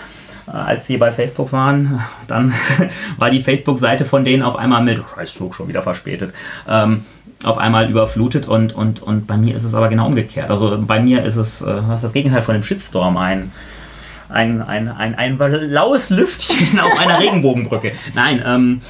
Äh, 0.48 0.52
als 0.52 0.88
sie 0.88 0.98
bei 0.98 1.12
Facebook 1.12 1.52
waren, 1.52 2.00
dann 2.28 2.54
war 3.18 3.30
die 3.30 3.42
Facebook-Seite 3.42 4.06
von 4.06 4.24
denen 4.24 4.44
auf 4.44 4.56
einmal 4.56 4.84
mit, 4.84 5.00
Facebook 5.16 5.56
schon 5.56 5.68
wieder 5.68 5.82
verspätet, 5.82 6.34
ähm, 6.68 7.06
auf 7.44 7.58
einmal 7.58 7.90
überflutet 7.90 8.48
und, 8.48 8.74
und, 8.74 9.02
und 9.02 9.28
bei 9.28 9.38
mir 9.38 9.56
ist 9.56 9.64
es 9.64 9.76
aber 9.76 9.90
genau 9.90 10.08
umgekehrt. 10.08 10.50
Also 10.50 10.78
bei 10.80 11.00
mir 11.00 11.24
ist 11.24 11.36
es, 11.36 11.62
äh, 11.62 11.82
was 11.88 12.02
das 12.02 12.14
Gegenteil 12.14 12.42
von 12.42 12.54
dem 12.54 12.64
Shitstorm? 12.64 13.18
Ein, 13.18 13.52
ein, 14.30 14.62
ein, 14.62 14.88
ein, 14.88 15.16
ein 15.16 15.38
laues 15.38 16.10
Lüftchen 16.10 16.80
auf 16.82 16.98
einer 17.00 17.20
Regenbogenbrücke. 17.20 17.94
Nein, 18.14 18.42
ähm, 18.46 18.82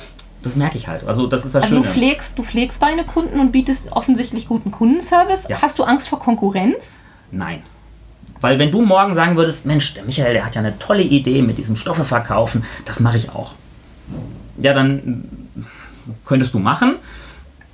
das 0.46 0.56
merke 0.56 0.78
ich 0.78 0.88
halt. 0.88 1.08
Also 1.08 1.28
das 1.28 1.46
ist 1.46 1.56
das 1.56 1.64
also 1.64 1.76
Schöne. 1.76 1.88
Du 1.88 1.94
pflegst, 1.94 2.38
du 2.38 2.44
pflegst 2.44 2.82
deine 2.82 3.04
Kunden 3.04 3.40
und 3.40 3.52
bietest 3.52 3.92
offensichtlich 3.92 4.48
guten 4.48 4.72
Kundenservice. 4.72 5.48
Ja. 5.50 5.62
Hast 5.62 5.80
du 5.80 5.84
Angst 5.84 6.10
vor 6.10 6.20
Konkurrenz? 6.20 6.78
Nein. 7.32 7.64
Weil 8.42 8.60
wenn 8.60 8.72
du 8.72 8.82
morgen 8.82 9.16
sagen 9.16 9.38
würdest, 9.38 9.66
Mensch, 9.66 9.94
der 9.94 10.04
Michael, 10.04 10.34
der 10.34 10.46
hat 10.46 10.56
ja 10.56 10.62
eine 10.62 10.78
tolle 10.78 11.04
Idee 11.04 11.42
mit 11.42 11.58
diesem 11.58 11.76
Stoffe 11.76 12.04
verkaufen, 12.04 12.64
das 12.86 13.00
mache 13.00 13.18
ich 13.18 13.30
auch. 13.32 13.54
Ja, 14.58 14.74
dann 14.74 15.26
könntest 16.26 16.54
du 16.54 16.60
machen. 16.60 16.96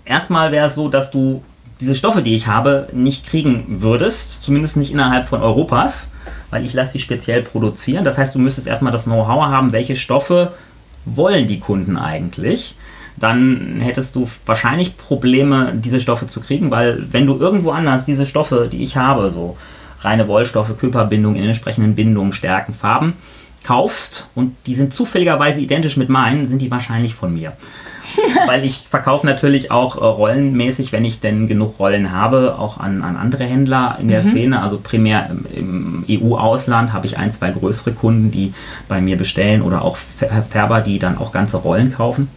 Erstmal 0.05 0.51
wäre 0.51 0.67
es 0.67 0.75
so, 0.75 0.87
dass 0.87 1.11
du 1.11 1.43
diese 1.81 1.95
Stoffe, 1.95 2.21
die 2.21 2.35
ich 2.35 2.47
habe, 2.47 2.87
nicht 2.93 3.25
kriegen 3.25 3.81
würdest, 3.81 4.43
zumindest 4.43 4.77
nicht 4.77 4.91
innerhalb 4.91 5.27
von 5.27 5.41
Europas, 5.41 6.11
weil 6.51 6.63
ich 6.63 6.73
lasse 6.73 6.93
die 6.93 6.99
speziell 6.99 7.41
produzieren. 7.41 8.05
Das 8.05 8.17
heißt, 8.17 8.35
du 8.35 8.39
müsstest 8.39 8.67
erstmal 8.67 8.93
das 8.93 9.05
Know-how 9.05 9.45
haben, 9.45 9.71
welche 9.71 9.95
Stoffe 9.95 10.53
wollen 11.05 11.47
die 11.47 11.59
Kunden 11.59 11.97
eigentlich? 11.97 12.75
dann 13.21 13.79
hättest 13.81 14.15
du 14.15 14.27
wahrscheinlich 14.45 14.97
Probleme, 14.97 15.73
diese 15.75 16.01
Stoffe 16.01 16.27
zu 16.27 16.41
kriegen, 16.41 16.71
weil 16.71 17.05
wenn 17.11 17.27
du 17.27 17.37
irgendwo 17.37 17.71
anders 17.71 18.05
diese 18.05 18.25
Stoffe, 18.25 18.67
die 18.71 18.81
ich 18.81 18.97
habe, 18.97 19.29
so 19.29 19.57
reine 20.01 20.27
Wollstoffe, 20.27 20.77
Körperbindung 20.79 21.35
in 21.35 21.43
entsprechenden 21.43 21.95
Bindungen, 21.95 22.33
Stärken, 22.33 22.73
Farben, 22.73 23.13
kaufst 23.63 24.27
und 24.33 24.55
die 24.65 24.73
sind 24.73 24.95
zufälligerweise 24.95 25.61
identisch 25.61 25.97
mit 25.97 26.09
meinen, 26.09 26.47
sind 26.47 26.61
die 26.61 26.71
wahrscheinlich 26.71 27.13
von 27.13 27.33
mir. 27.33 27.53
Weil 28.47 28.65
ich 28.65 28.87
verkaufe 28.89 29.25
natürlich 29.25 29.71
auch 29.71 29.97
äh, 29.97 30.05
rollenmäßig, 30.05 30.91
wenn 30.91 31.05
ich 31.05 31.19
denn 31.19 31.47
genug 31.47 31.79
Rollen 31.79 32.11
habe, 32.11 32.55
auch 32.57 32.79
an, 32.79 33.03
an 33.03 33.17
andere 33.17 33.43
Händler 33.45 33.97
in 33.99 34.09
der 34.09 34.23
mhm. 34.23 34.29
Szene. 34.29 34.61
Also 34.61 34.79
primär 34.81 35.29
im, 35.55 36.03
im 36.07 36.21
EU-Ausland 36.23 36.93
habe 36.93 37.05
ich 37.05 37.17
ein, 37.17 37.31
zwei 37.31 37.51
größere 37.51 37.91
Kunden, 37.93 38.31
die 38.31 38.53
bei 38.87 39.01
mir 39.01 39.17
bestellen 39.17 39.61
oder 39.61 39.83
auch 39.83 39.97
Färber, 39.97 40.81
die 40.81 40.99
dann 40.99 41.17
auch 41.17 41.31
ganze 41.31 41.57
Rollen 41.57 41.93
kaufen. 41.93 42.29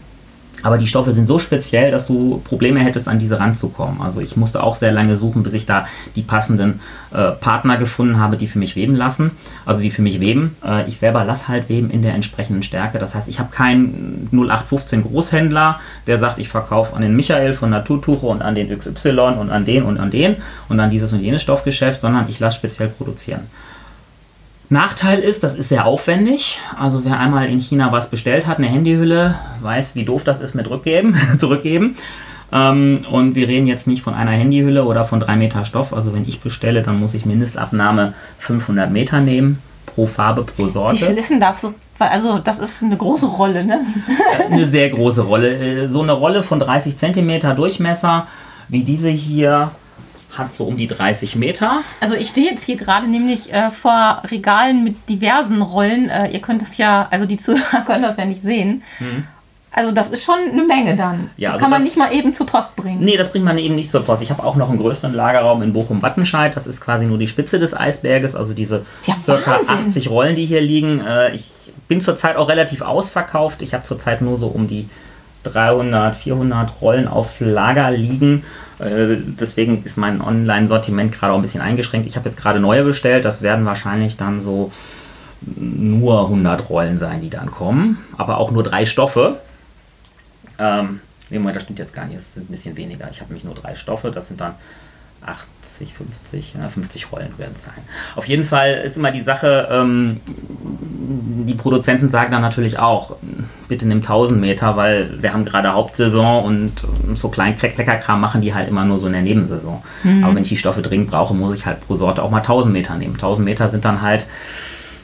Aber 0.64 0.78
die 0.78 0.88
Stoffe 0.88 1.12
sind 1.12 1.28
so 1.28 1.38
speziell, 1.38 1.90
dass 1.90 2.06
du 2.06 2.40
Probleme 2.42 2.80
hättest, 2.80 3.06
an 3.06 3.18
diese 3.18 3.38
ranzukommen. 3.38 4.00
Also 4.00 4.22
ich 4.22 4.36
musste 4.36 4.62
auch 4.62 4.76
sehr 4.76 4.92
lange 4.92 5.14
suchen, 5.14 5.42
bis 5.42 5.52
ich 5.52 5.66
da 5.66 5.86
die 6.16 6.22
passenden 6.22 6.80
äh, 7.12 7.32
Partner 7.32 7.76
gefunden 7.76 8.18
habe, 8.18 8.38
die 8.38 8.48
für 8.48 8.58
mich 8.58 8.74
weben 8.74 8.96
lassen. 8.96 9.32
Also 9.66 9.82
die 9.82 9.90
für 9.90 10.00
mich 10.00 10.20
weben. 10.20 10.56
Äh, 10.64 10.88
ich 10.88 10.96
selber 10.96 11.22
lasse 11.24 11.48
halt 11.48 11.68
weben 11.68 11.90
in 11.90 12.00
der 12.00 12.14
entsprechenden 12.14 12.62
Stärke. 12.62 12.98
Das 12.98 13.14
heißt, 13.14 13.28
ich 13.28 13.38
habe 13.38 13.50
keinen 13.52 14.28
0815 14.32 15.02
Großhändler, 15.02 15.80
der 16.06 16.16
sagt, 16.16 16.38
ich 16.38 16.48
verkaufe 16.48 16.96
an 16.96 17.02
den 17.02 17.14
Michael 17.14 17.52
von 17.52 17.68
Naturtuche 17.68 18.26
und 18.26 18.40
an 18.40 18.54
den 18.54 18.76
XY 18.76 19.10
und 19.38 19.50
an 19.50 19.66
den 19.66 19.82
und 19.82 20.00
an 20.00 20.10
den 20.10 20.36
und 20.70 20.80
an 20.80 20.90
dieses 20.90 21.12
und 21.12 21.20
jenes 21.20 21.42
Stoffgeschäft, 21.42 22.00
sondern 22.00 22.26
ich 22.30 22.40
lasse 22.40 22.56
speziell 22.56 22.88
produzieren. 22.88 23.42
Nachteil 24.74 25.20
ist, 25.20 25.44
das 25.44 25.54
ist 25.54 25.68
sehr 25.68 25.86
aufwendig. 25.86 26.58
Also 26.78 27.04
wer 27.04 27.18
einmal 27.20 27.48
in 27.48 27.60
China 27.60 27.92
was 27.92 28.10
bestellt 28.10 28.46
hat, 28.46 28.58
eine 28.58 28.66
Handyhülle, 28.66 29.36
weiß, 29.62 29.94
wie 29.94 30.04
doof 30.04 30.24
das 30.24 30.40
ist 30.40 30.54
mit 30.54 30.68
rückgeben, 30.68 31.16
zurückgeben. 31.38 31.96
Ähm, 32.52 33.06
und 33.08 33.36
wir 33.36 33.46
reden 33.46 33.68
jetzt 33.68 33.86
nicht 33.86 34.02
von 34.02 34.14
einer 34.14 34.32
Handyhülle 34.32 34.84
oder 34.84 35.04
von 35.04 35.20
drei 35.20 35.36
Meter 35.36 35.64
Stoff. 35.64 35.92
Also 35.92 36.12
wenn 36.12 36.28
ich 36.28 36.40
bestelle, 36.40 36.82
dann 36.82 36.98
muss 36.98 37.14
ich 37.14 37.24
Mindestabnahme 37.24 38.14
500 38.40 38.90
Meter 38.90 39.20
nehmen 39.20 39.60
pro 39.86 40.06
Farbe, 40.06 40.42
pro 40.42 40.68
Sorte. 40.68 41.00
Wie 41.00 41.04
viel 41.04 41.18
ist 41.18 41.30
denn 41.30 41.40
das? 41.40 41.64
Also 42.00 42.40
das 42.40 42.58
ist 42.58 42.82
eine 42.82 42.96
große 42.96 43.26
Rolle, 43.26 43.64
ne? 43.64 43.86
Äh, 44.40 44.52
eine 44.52 44.66
sehr 44.66 44.90
große 44.90 45.22
Rolle. 45.22 45.84
Äh, 45.84 45.88
so 45.88 46.02
eine 46.02 46.12
Rolle 46.12 46.42
von 46.42 46.58
30 46.58 46.98
Zentimeter 46.98 47.54
Durchmesser, 47.54 48.26
wie 48.68 48.82
diese 48.82 49.08
hier, 49.08 49.70
hat 50.38 50.54
so 50.54 50.64
um 50.64 50.76
die 50.76 50.86
30 50.86 51.36
Meter. 51.36 51.82
Also 52.00 52.14
ich 52.14 52.28
stehe 52.28 52.50
jetzt 52.50 52.64
hier 52.64 52.76
gerade 52.76 53.06
nämlich 53.06 53.52
äh, 53.52 53.70
vor 53.70 54.22
Regalen 54.30 54.84
mit 54.84 55.08
diversen 55.08 55.62
Rollen. 55.62 56.08
Äh, 56.08 56.30
ihr 56.30 56.40
könnt 56.40 56.62
das 56.62 56.76
ja, 56.76 57.08
also 57.10 57.26
die 57.26 57.36
Zuhörer 57.36 57.80
können 57.86 58.02
das 58.02 58.16
ja 58.16 58.24
nicht 58.24 58.42
sehen. 58.42 58.82
Mhm. 58.98 59.24
Also 59.76 59.90
das 59.90 60.10
ist 60.10 60.22
schon 60.22 60.38
eine 60.38 60.62
Menge 60.62 60.96
dann. 60.96 61.30
Ja, 61.36 61.48
das 61.48 61.54
also 61.54 61.62
kann 61.62 61.70
man 61.70 61.80
das, 61.80 61.88
nicht 61.88 61.96
mal 61.96 62.12
eben 62.12 62.32
zur 62.32 62.46
Post 62.46 62.76
bringen. 62.76 62.98
Nee, 63.00 63.16
das 63.16 63.32
bringt 63.32 63.44
man 63.44 63.58
eben 63.58 63.74
nicht 63.74 63.90
zur 63.90 64.04
Post. 64.04 64.22
Ich 64.22 64.30
habe 64.30 64.44
auch 64.44 64.54
noch 64.54 64.70
einen 64.70 64.78
größeren 64.78 65.12
Lagerraum 65.12 65.62
in 65.62 65.72
Bochum-Wattenscheid. 65.72 66.54
Das 66.54 66.68
ist 66.68 66.80
quasi 66.80 67.06
nur 67.06 67.18
die 67.18 67.26
Spitze 67.26 67.58
des 67.58 67.74
Eisberges. 67.74 68.36
Also 68.36 68.54
diese 68.54 68.86
ja 69.04 69.16
circa 69.20 69.60
80 69.66 70.10
Rollen, 70.10 70.36
die 70.36 70.46
hier 70.46 70.60
liegen. 70.60 71.00
Äh, 71.00 71.34
ich 71.34 71.44
bin 71.88 72.00
zurzeit 72.00 72.36
auch 72.36 72.48
relativ 72.48 72.82
ausverkauft. 72.82 73.62
Ich 73.62 73.74
habe 73.74 73.82
zurzeit 73.82 74.22
nur 74.22 74.38
so 74.38 74.46
um 74.46 74.68
die 74.68 74.88
300, 75.44 76.16
400 76.16 76.80
Rollen 76.80 77.08
auf 77.08 77.40
Lager 77.40 77.90
liegen. 77.90 78.44
Äh, 78.78 79.16
deswegen 79.18 79.84
ist 79.84 79.96
mein 79.96 80.20
Online-Sortiment 80.20 81.12
gerade 81.12 81.32
auch 81.32 81.36
ein 81.36 81.42
bisschen 81.42 81.60
eingeschränkt. 81.60 82.06
Ich 82.06 82.16
habe 82.16 82.28
jetzt 82.28 82.40
gerade 82.40 82.60
neue 82.60 82.84
bestellt. 82.84 83.24
Das 83.24 83.42
werden 83.42 83.64
wahrscheinlich 83.64 84.16
dann 84.16 84.40
so 84.40 84.72
nur 85.40 86.22
100 86.24 86.68
Rollen 86.68 86.98
sein, 86.98 87.20
die 87.20 87.30
dann 87.30 87.50
kommen. 87.50 88.04
Aber 88.16 88.38
auch 88.38 88.50
nur 88.50 88.62
drei 88.62 88.86
Stoffe. 88.86 89.38
Ähm, 90.58 91.00
nee, 91.30 91.38
Moment, 91.38 91.56
das 91.56 91.64
stimmt 91.64 91.78
jetzt 91.78 91.94
gar 91.94 92.06
nicht. 92.06 92.18
Es 92.18 92.34
sind 92.34 92.48
ein 92.48 92.52
bisschen 92.52 92.76
weniger. 92.76 93.08
Ich 93.10 93.20
habe 93.20 93.28
nämlich 93.28 93.44
nur 93.44 93.54
drei 93.54 93.74
Stoffe. 93.74 94.10
Das 94.10 94.28
sind 94.28 94.40
dann 94.40 94.54
80, 95.74 95.94
50, 95.94 96.54
ja, 96.54 96.68
50 96.68 97.12
Rollen 97.12 97.36
werden 97.36 97.54
es 97.56 97.64
sein. 97.64 97.74
Auf 98.14 98.26
jeden 98.26 98.44
Fall 98.44 98.82
ist 98.84 98.96
immer 98.96 99.10
die 99.10 99.22
Sache, 99.22 99.68
ähm, 99.70 100.20
die 100.26 101.54
Produzenten 101.54 102.08
sagen 102.08 102.30
dann 102.30 102.42
natürlich 102.42 102.78
auch, 102.78 103.16
bitte 103.68 103.86
nimm 103.86 103.98
1000 103.98 104.40
Meter, 104.40 104.76
weil 104.76 105.20
wir 105.20 105.32
haben 105.32 105.44
gerade 105.44 105.72
Hauptsaison 105.72 106.44
und 106.44 106.72
so 107.14 107.28
kleinen 107.28 107.56
Leckerkram 107.60 108.20
machen 108.20 108.40
die 108.40 108.54
halt 108.54 108.68
immer 108.68 108.84
nur 108.84 108.98
so 108.98 109.06
in 109.06 109.12
der 109.12 109.22
Nebensaison. 109.22 109.82
Mhm. 110.04 110.24
Aber 110.24 110.34
wenn 110.34 110.42
ich 110.42 110.48
die 110.48 110.56
Stoffe 110.56 110.82
dringend 110.82 111.10
brauche, 111.10 111.34
muss 111.34 111.54
ich 111.54 111.66
halt 111.66 111.80
pro 111.86 111.96
Sorte 111.96 112.22
auch 112.22 112.30
mal 112.30 112.38
1000 112.38 112.72
Meter 112.72 112.94
nehmen. 112.94 113.14
1000 113.14 113.44
Meter 113.44 113.68
sind 113.68 113.84
dann 113.84 114.00
halt 114.00 114.26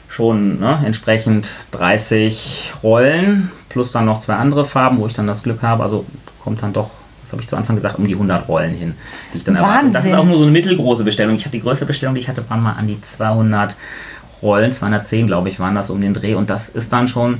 schon 0.07 0.59
ne, 0.59 0.79
entsprechend 0.85 1.53
30 1.71 2.71
Rollen 2.83 3.51
plus 3.69 3.91
dann 3.91 4.05
noch 4.05 4.19
zwei 4.19 4.35
andere 4.35 4.65
Farben, 4.65 4.99
wo 4.99 5.07
ich 5.07 5.13
dann 5.13 5.27
das 5.27 5.43
Glück 5.43 5.61
habe. 5.61 5.83
Also 5.83 6.05
kommt 6.43 6.61
dann 6.63 6.73
doch, 6.73 6.91
habe 7.31 7.41
ich 7.41 7.47
zu 7.47 7.55
Anfang 7.55 7.75
gesagt, 7.75 7.97
um 7.97 8.07
die 8.07 8.13
100 8.13 8.47
Rollen 8.47 8.73
hin, 8.73 8.95
die 9.33 9.37
ich 9.37 9.43
dann 9.43 9.55
Wahnsinn. 9.55 9.69
erwarte. 9.69 9.89
Das 9.91 10.05
ist 10.05 10.13
auch 10.13 10.25
nur 10.25 10.37
so 10.37 10.43
eine 10.43 10.51
mittelgroße 10.51 11.03
Bestellung. 11.03 11.35
Ich 11.35 11.41
hatte 11.41 11.57
die 11.57 11.61
größte 11.61 11.85
Bestellung, 11.85 12.15
die 12.15 12.21
ich 12.21 12.29
hatte, 12.29 12.49
waren 12.49 12.63
mal 12.63 12.73
an 12.73 12.87
die 12.87 13.01
200 13.01 13.75
Rollen, 14.41 14.73
210 14.73 15.27
glaube 15.27 15.49
ich 15.49 15.59
waren 15.59 15.75
das 15.75 15.89
um 15.89 16.01
den 16.01 16.13
Dreh 16.13 16.33
und 16.33 16.49
das 16.49 16.69
ist 16.69 16.91
dann 16.91 17.07
schon 17.07 17.39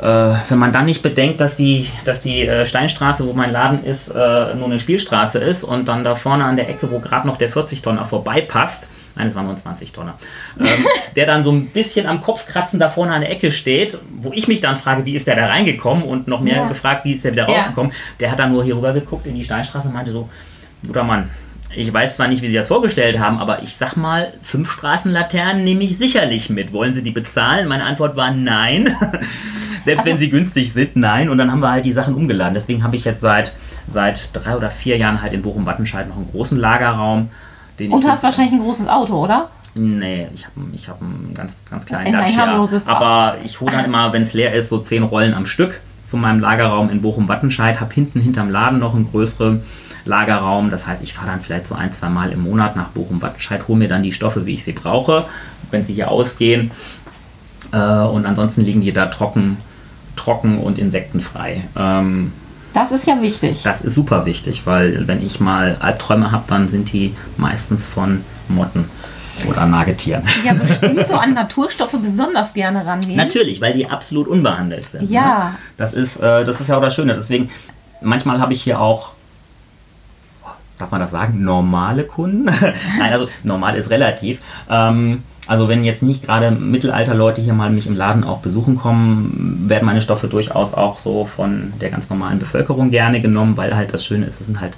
äh, 0.00 0.34
wenn 0.48 0.58
man 0.58 0.72
dann 0.72 0.84
nicht 0.84 1.02
bedenkt, 1.02 1.40
dass 1.40 1.56
die, 1.56 1.88
dass 2.04 2.22
die 2.22 2.42
äh, 2.42 2.66
Steinstraße, 2.66 3.26
wo 3.26 3.32
mein 3.32 3.50
Laden 3.50 3.84
ist, 3.84 4.08
äh, 4.08 4.54
nur 4.54 4.66
eine 4.66 4.78
Spielstraße 4.78 5.38
ist 5.38 5.64
und 5.64 5.88
dann 5.88 6.04
da 6.04 6.14
vorne 6.14 6.44
an 6.44 6.56
der 6.56 6.68
Ecke, 6.68 6.90
wo 6.90 7.00
gerade 7.00 7.26
noch 7.26 7.36
der 7.36 7.50
40-Tonner 7.50 8.04
vorbeipasst, 8.04 8.88
nein, 9.18 9.28
es 9.28 9.34
waren 9.34 9.46
nur 9.46 9.56
20-Tonner, 9.56 10.14
ähm, 10.60 10.66
der 11.16 11.26
dann 11.26 11.44
so 11.44 11.50
ein 11.52 11.66
bisschen 11.66 12.06
am 12.06 12.22
Kopfkratzen 12.22 12.78
da 12.78 12.88
vorne 12.88 13.12
an 13.12 13.20
der 13.20 13.30
Ecke 13.30 13.52
steht, 13.52 13.98
wo 14.10 14.32
ich 14.32 14.48
mich 14.48 14.60
dann 14.60 14.76
frage, 14.76 15.04
wie 15.04 15.14
ist 15.14 15.26
der 15.26 15.36
da 15.36 15.46
reingekommen 15.46 16.04
und 16.04 16.28
noch 16.28 16.40
mehr 16.40 16.56
ja. 16.56 16.68
gefragt, 16.68 17.04
wie 17.04 17.12
ist 17.12 17.24
der 17.24 17.32
wieder 17.32 17.46
rausgekommen, 17.46 17.92
ja. 17.92 17.98
der 18.20 18.30
hat 18.30 18.38
dann 18.38 18.52
nur 18.52 18.64
hier 18.64 18.76
rüber 18.76 18.92
geguckt 18.92 19.26
in 19.26 19.34
die 19.34 19.44
Steinstraße 19.44 19.88
und 19.88 19.94
meinte 19.94 20.12
so, 20.12 20.28
guter 20.86 21.04
Mann, 21.04 21.30
ich 21.74 21.92
weiß 21.92 22.16
zwar 22.16 22.28
nicht, 22.28 22.40
wie 22.42 22.48
Sie 22.48 22.56
das 22.56 22.68
vorgestellt 22.68 23.18
haben, 23.18 23.38
aber 23.38 23.62
ich 23.62 23.76
sag 23.76 23.96
mal, 23.96 24.32
fünf 24.42 24.70
Straßenlaternen 24.70 25.64
nehme 25.64 25.84
ich 25.84 25.98
sicherlich 25.98 26.48
mit. 26.48 26.72
Wollen 26.72 26.94
Sie 26.94 27.02
die 27.02 27.10
bezahlen? 27.10 27.68
Meine 27.68 27.84
Antwort 27.84 28.16
war 28.16 28.30
nein. 28.30 28.96
Selbst 29.84 30.00
also, 30.00 30.10
wenn 30.10 30.18
sie 30.18 30.30
günstig 30.30 30.72
sind, 30.72 30.96
nein. 30.96 31.28
Und 31.28 31.38
dann 31.38 31.50
haben 31.50 31.60
wir 31.60 31.70
halt 31.70 31.84
die 31.84 31.92
Sachen 31.92 32.14
umgeladen. 32.14 32.54
Deswegen 32.54 32.84
habe 32.84 32.96
ich 32.96 33.04
jetzt 33.04 33.20
seit, 33.20 33.54
seit 33.86 34.34
drei 34.34 34.56
oder 34.56 34.70
vier 34.70 34.96
Jahren 34.96 35.22
halt 35.22 35.32
in 35.32 35.42
Bochum-Wattenscheid 35.42 36.08
noch 36.08 36.16
einen 36.16 36.30
großen 36.30 36.58
Lagerraum. 36.58 37.30
Und 37.80 38.06
hast 38.06 38.22
wahrscheinlich 38.22 38.54
ein 38.54 38.60
großes 38.60 38.88
Auto, 38.88 39.14
oder? 39.14 39.50
Nee, 39.74 40.26
ich 40.34 40.44
habe 40.44 40.54
ich 40.72 40.88
hab 40.88 41.00
einen 41.00 41.32
ganz, 41.34 41.62
ganz 41.70 41.86
kleinen 41.86 42.12
Dacia. 42.12 42.44
Aber 42.86 43.38
ich 43.44 43.60
hole 43.60 43.72
dann 43.72 43.84
immer, 43.84 44.12
wenn 44.12 44.22
es 44.22 44.32
leer 44.32 44.52
ist, 44.54 44.68
so 44.68 44.78
zehn 44.78 45.02
Rollen 45.02 45.34
am 45.34 45.46
Stück 45.46 45.80
von 46.10 46.20
meinem 46.20 46.40
Lagerraum 46.40 46.90
in 46.90 47.02
Bochum-Wattenscheid. 47.02 47.80
Habe 47.80 47.94
hinten 47.94 48.20
hinterm 48.20 48.50
Laden 48.50 48.78
noch 48.78 48.94
einen 48.94 49.08
größeren 49.10 49.62
Lagerraum. 50.04 50.70
Das 50.70 50.86
heißt, 50.86 51.02
ich 51.02 51.12
fahre 51.12 51.28
dann 51.28 51.40
vielleicht 51.40 51.66
so 51.66 51.74
ein, 51.74 51.92
zwei 51.92 52.08
Mal 52.08 52.32
im 52.32 52.42
Monat 52.42 52.76
nach 52.76 52.88
Bochum-Wattenscheid, 52.88 53.68
hole 53.68 53.78
mir 53.78 53.88
dann 53.88 54.02
die 54.02 54.12
Stoffe, 54.12 54.46
wie 54.46 54.54
ich 54.54 54.64
sie 54.64 54.72
brauche, 54.72 55.26
wenn 55.70 55.84
sie 55.84 55.92
hier 55.92 56.10
ausgehen. 56.10 56.70
Äh, 57.72 57.78
und 57.78 58.26
ansonsten 58.26 58.62
liegen 58.62 58.80
die 58.80 58.92
da 58.92 59.06
trocken 59.06 59.58
trocken 60.18 60.58
und 60.58 60.78
insektenfrei. 60.78 61.62
Das 62.78 62.92
ist 62.92 63.08
ja 63.08 63.20
wichtig. 63.20 63.62
Das 63.64 63.82
ist 63.82 63.94
super 63.94 64.24
wichtig, 64.24 64.62
weil 64.64 65.08
wenn 65.08 65.24
ich 65.24 65.40
mal 65.40 65.76
Albträume 65.80 66.30
habe, 66.30 66.44
dann 66.46 66.68
sind 66.68 66.92
die 66.92 67.16
meistens 67.36 67.88
von 67.88 68.24
Motten 68.48 68.84
oder 69.48 69.66
Nagetieren. 69.66 70.22
Ja, 70.44 70.52
bestimmt 70.52 71.04
so 71.06 71.14
an 71.14 71.34
Naturstoffe 71.34 71.96
besonders 72.00 72.54
gerne 72.54 72.86
rangehen. 72.86 73.16
Natürlich, 73.16 73.60
weil 73.60 73.72
die 73.72 73.88
absolut 73.88 74.28
unbehandelt 74.28 74.88
sind. 74.88 75.10
Ja. 75.10 75.22
Ne? 75.22 75.54
Das, 75.76 75.92
ist, 75.92 76.18
äh, 76.18 76.44
das 76.44 76.60
ist 76.60 76.68
ja 76.68 76.76
auch 76.76 76.80
das 76.80 76.94
Schöne. 76.94 77.14
Deswegen, 77.14 77.50
manchmal 78.00 78.40
habe 78.40 78.52
ich 78.52 78.62
hier 78.62 78.80
auch, 78.80 79.10
darf 80.78 80.92
man 80.92 81.00
das 81.00 81.10
sagen, 81.10 81.42
normale 81.42 82.04
Kunden? 82.04 82.44
Nein, 82.98 83.12
also 83.12 83.28
normal 83.42 83.74
ist 83.76 83.90
relativ. 83.90 84.38
Ähm, 84.70 85.24
also 85.48 85.68
wenn 85.68 85.82
jetzt 85.82 86.02
nicht 86.02 86.24
gerade 86.24 86.50
Mittelalter-Leute 86.50 87.40
hier 87.40 87.54
mal 87.54 87.70
mich 87.70 87.86
im 87.86 87.96
Laden 87.96 88.22
auch 88.22 88.38
besuchen 88.38 88.76
kommen, 88.76 89.64
werden 89.66 89.86
meine 89.86 90.02
Stoffe 90.02 90.28
durchaus 90.28 90.74
auch 90.74 90.98
so 90.98 91.24
von 91.24 91.72
der 91.80 91.90
ganz 91.90 92.10
normalen 92.10 92.38
Bevölkerung 92.38 92.90
gerne 92.90 93.20
genommen, 93.20 93.56
weil 93.56 93.74
halt 93.74 93.94
das 93.94 94.04
Schöne 94.04 94.26
ist, 94.26 94.40
es 94.40 94.46
sind 94.46 94.60
halt 94.60 94.74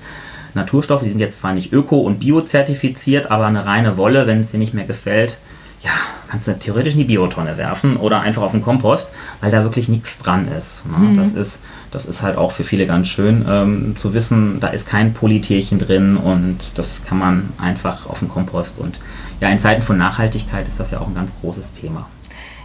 Naturstoffe, 0.55 1.03
die 1.03 1.11
sind 1.11 1.21
jetzt 1.21 1.41
zwar 1.41 1.55
nicht 1.55 1.73
öko- 1.73 2.01
und 2.01 2.21
bio-zertifiziert, 2.21 3.31
aber 3.31 3.47
eine 3.47 3.67
reine 3.67 3.97
Wolle, 3.97 4.27
wenn 4.27 4.41
es 4.41 4.53
dir 4.53 4.59
nicht 4.59 4.75
mehr 4.75 4.85
gefällt, 4.85 5.39
ja, 5.83 5.91
kannst 6.31 6.49
du 6.49 6.59
theoretisch 6.59 6.95
in 6.95 7.01
die 7.01 7.05
Biotonne 7.05 7.57
werfen 7.57 7.97
oder 7.97 8.21
einfach 8.21 8.43
auf 8.43 8.53
den 8.53 8.63
Kompost, 8.63 9.13
weil 9.41 9.51
da 9.51 9.63
wirklich 9.63 9.89
nichts 9.89 10.19
dran 10.19 10.49
ist. 10.49 10.87
Ne? 10.87 11.09
Mhm. 11.09 11.17
Das 11.17 11.33
ist. 11.33 11.61
Das 11.93 12.07
ist 12.07 12.23
halt 12.23 12.37
auch 12.37 12.53
für 12.53 12.63
viele 12.63 12.87
ganz 12.87 13.09
schön 13.09 13.45
ähm, 13.49 13.97
zu 13.97 14.15
wissen, 14.15 14.61
da 14.61 14.69
ist 14.69 14.87
kein 14.87 15.13
Polytierchen 15.13 15.81
drin 15.81 16.17
und 16.17 16.79
das 16.79 17.03
kann 17.05 17.19
man 17.19 17.49
einfach 17.59 18.07
auf 18.07 18.21
den 18.21 18.29
Kompost 18.29 18.79
und 18.79 18.97
ja, 19.41 19.49
in 19.49 19.59
Zeiten 19.59 19.83
von 19.83 19.99
Nachhaltigkeit 19.99 20.69
ist 20.69 20.79
das 20.79 20.93
ja 20.93 21.01
auch 21.01 21.09
ein 21.09 21.17
ganz 21.17 21.35
großes 21.41 21.73
Thema. 21.73 22.07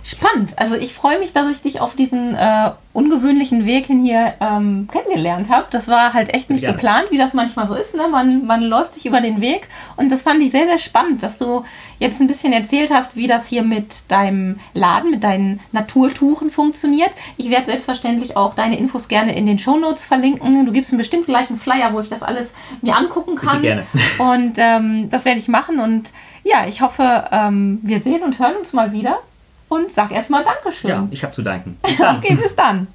Spannend. 0.06 0.54
Also 0.58 0.76
ich 0.76 0.94
freue 0.94 1.18
mich, 1.20 1.34
dass 1.34 1.50
ich 1.50 1.64
dich 1.64 1.82
auf 1.82 1.96
diesen 1.96 2.36
äh, 2.36 2.72
ungewöhnlichen 2.94 3.66
Weg 3.66 3.88
hin 3.88 4.04
hier 4.04 4.36
ähm, 4.40 4.88
kennengelernt 4.92 5.50
habe. 5.50 5.66
Das 5.72 5.88
war 5.88 6.14
halt 6.14 6.32
echt 6.32 6.52
nicht 6.52 6.62
Gerne. 6.62 6.76
geplant, 6.76 7.08
wie 7.10 7.18
das 7.18 7.34
manchmal 7.34 7.68
so 7.68 7.74
ist. 7.74 7.96
Ne? 7.96 8.08
Man, 8.08 8.46
man 8.46 8.62
läuft 8.62 8.94
sich 8.94 9.08
über 9.08 9.20
den 9.20 9.42
Weg 9.42 9.68
und 9.98 10.12
das 10.12 10.22
fand 10.22 10.42
ich 10.44 10.52
sehr, 10.52 10.68
sehr 10.68 10.78
spannend, 10.78 11.24
dass 11.24 11.38
du 11.38 11.66
jetzt 11.98 12.22
ein 12.22 12.28
bisschen 12.28 12.54
erzählt 12.54 12.92
hast, 12.92 13.16
wie 13.16 13.26
das 13.26 13.48
hier 13.48 13.64
mit 13.64 14.10
deinem 14.12 14.60
Laden, 14.76 15.10
mit 15.10 15.24
deinen 15.24 15.60
Naturtuchen 15.72 16.52
funktioniert. 16.52 17.12
Ich 17.38 17.50
werde 17.50 17.66
selbstverständlich 17.66 18.38
auch 18.38 18.54
deine 18.54 18.78
Infos 18.78 19.08
gerne 19.08 19.36
in 19.36 19.48
den 19.48 19.58
Shownotes 19.58 20.06
verlinken. 20.06 20.68
Du 20.68 20.72
gibst 20.72 20.92
mir 20.92 21.00
bestimmt 21.00 21.26
gleich 21.26 21.50
einen 21.50 21.60
Flyer, 21.60 21.94
wo 21.94 22.00
ich 22.00 22.10
das 22.10 22.22
alles 22.22 22.50
mir 22.82 22.96
angucken 22.96 23.36
kann. 23.36 23.64
gerne. 23.64 23.88
Und 24.20 24.54
ähm, 24.58 25.10
das 25.10 25.26
werde 25.26 25.40
ich 25.40 25.48
machen 25.48 25.80
und 25.80 26.12
ja, 26.44 26.68
ich 26.68 26.82
hoffe, 26.82 27.26
ähm, 27.32 27.80
wir 27.82 28.00
sehen 28.00 28.22
und 28.22 28.38
hören 28.38 28.56
uns 28.58 28.72
mal 28.72 28.94
wieder 28.94 29.20
und 29.70 29.92
sag 29.92 30.12
erstmal 30.12 30.44
Dankeschön. 30.44 30.90
Ja, 30.90 31.08
ich 31.12 31.24
habe 31.24 31.34
zu 31.34 31.42
danken. 31.42 31.78
Bis 31.84 31.98
dann. 31.98 32.18
Okay, 32.18 32.36
bis 32.36 32.56
dann. 32.56 32.88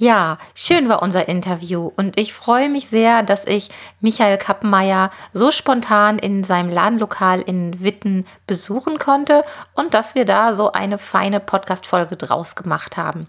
Ja, 0.00 0.38
schön 0.54 0.88
war 0.88 1.02
unser 1.02 1.28
Interview 1.28 1.90
und 1.96 2.20
ich 2.20 2.32
freue 2.32 2.68
mich 2.68 2.86
sehr, 2.86 3.24
dass 3.24 3.44
ich 3.44 3.68
Michael 4.00 4.38
Kappenmeier 4.38 5.10
so 5.32 5.50
spontan 5.50 6.20
in 6.20 6.44
seinem 6.44 6.70
Ladenlokal 6.70 7.40
in 7.40 7.82
Witten 7.82 8.24
besuchen 8.46 9.00
konnte 9.00 9.42
und 9.74 9.94
dass 9.94 10.14
wir 10.14 10.24
da 10.24 10.52
so 10.52 10.70
eine 10.70 10.98
feine 10.98 11.40
Podcast-Folge 11.40 12.14
draus 12.14 12.54
gemacht 12.54 12.96
haben. 12.96 13.26